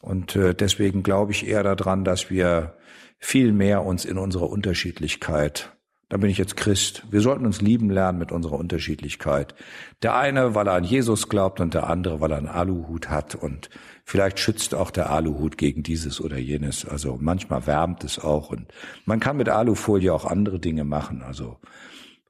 Und 0.00 0.34
äh, 0.36 0.54
deswegen 0.54 1.02
glaube 1.02 1.32
ich 1.32 1.46
eher 1.46 1.62
daran, 1.62 2.04
dass 2.04 2.30
wir 2.30 2.76
viel 3.18 3.52
mehr 3.52 3.84
uns 3.84 4.04
in 4.04 4.18
unserer 4.18 4.50
Unterschiedlichkeit 4.50 5.72
da 6.12 6.18
bin 6.18 6.28
ich 6.28 6.36
jetzt 6.36 6.58
Christ. 6.58 7.04
Wir 7.10 7.22
sollten 7.22 7.46
uns 7.46 7.62
lieben 7.62 7.88
lernen 7.88 8.18
mit 8.18 8.32
unserer 8.32 8.58
Unterschiedlichkeit. 8.58 9.54
Der 10.02 10.14
eine, 10.14 10.54
weil 10.54 10.68
er 10.68 10.74
an 10.74 10.84
Jesus 10.84 11.30
glaubt 11.30 11.58
und 11.58 11.72
der 11.72 11.88
andere, 11.88 12.20
weil 12.20 12.32
er 12.32 12.36
einen 12.36 12.48
Aluhut 12.48 13.08
hat 13.08 13.34
und 13.34 13.70
vielleicht 14.04 14.38
schützt 14.38 14.74
auch 14.74 14.90
der 14.90 15.08
Aluhut 15.08 15.56
gegen 15.56 15.82
dieses 15.82 16.20
oder 16.20 16.36
jenes. 16.36 16.84
Also 16.84 17.16
manchmal 17.18 17.66
wärmt 17.66 18.04
es 18.04 18.18
auch 18.18 18.50
und 18.50 18.66
man 19.06 19.20
kann 19.20 19.38
mit 19.38 19.48
Alufolie 19.48 20.12
auch 20.12 20.26
andere 20.26 20.58
Dinge 20.58 20.84
machen. 20.84 21.22
Also 21.22 21.56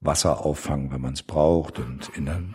Wasser 0.02 0.44
auffangen, 0.44 0.92
wenn 0.92 1.00
man 1.00 1.14
es 1.14 1.22
braucht 1.22 1.78
und 1.78 2.10
in 2.16 2.54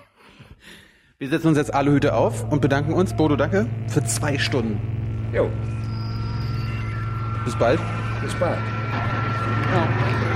Wir 1.18 1.30
setzen 1.30 1.48
uns 1.48 1.58
jetzt 1.58 1.74
Aluhüte 1.74 2.14
auf 2.14 2.50
und 2.52 2.62
bedanken 2.62 2.94
uns, 2.94 3.16
Bodo, 3.16 3.36
danke, 3.36 3.68
für 3.88 4.04
zwei 4.04 4.38
Stunden. 4.38 4.80
Jo. 5.34 5.50
Bis 7.46 7.56
bald. 7.56 7.80
Bis 8.22 8.36
bald. 8.36 8.60
Ja. 9.74 10.27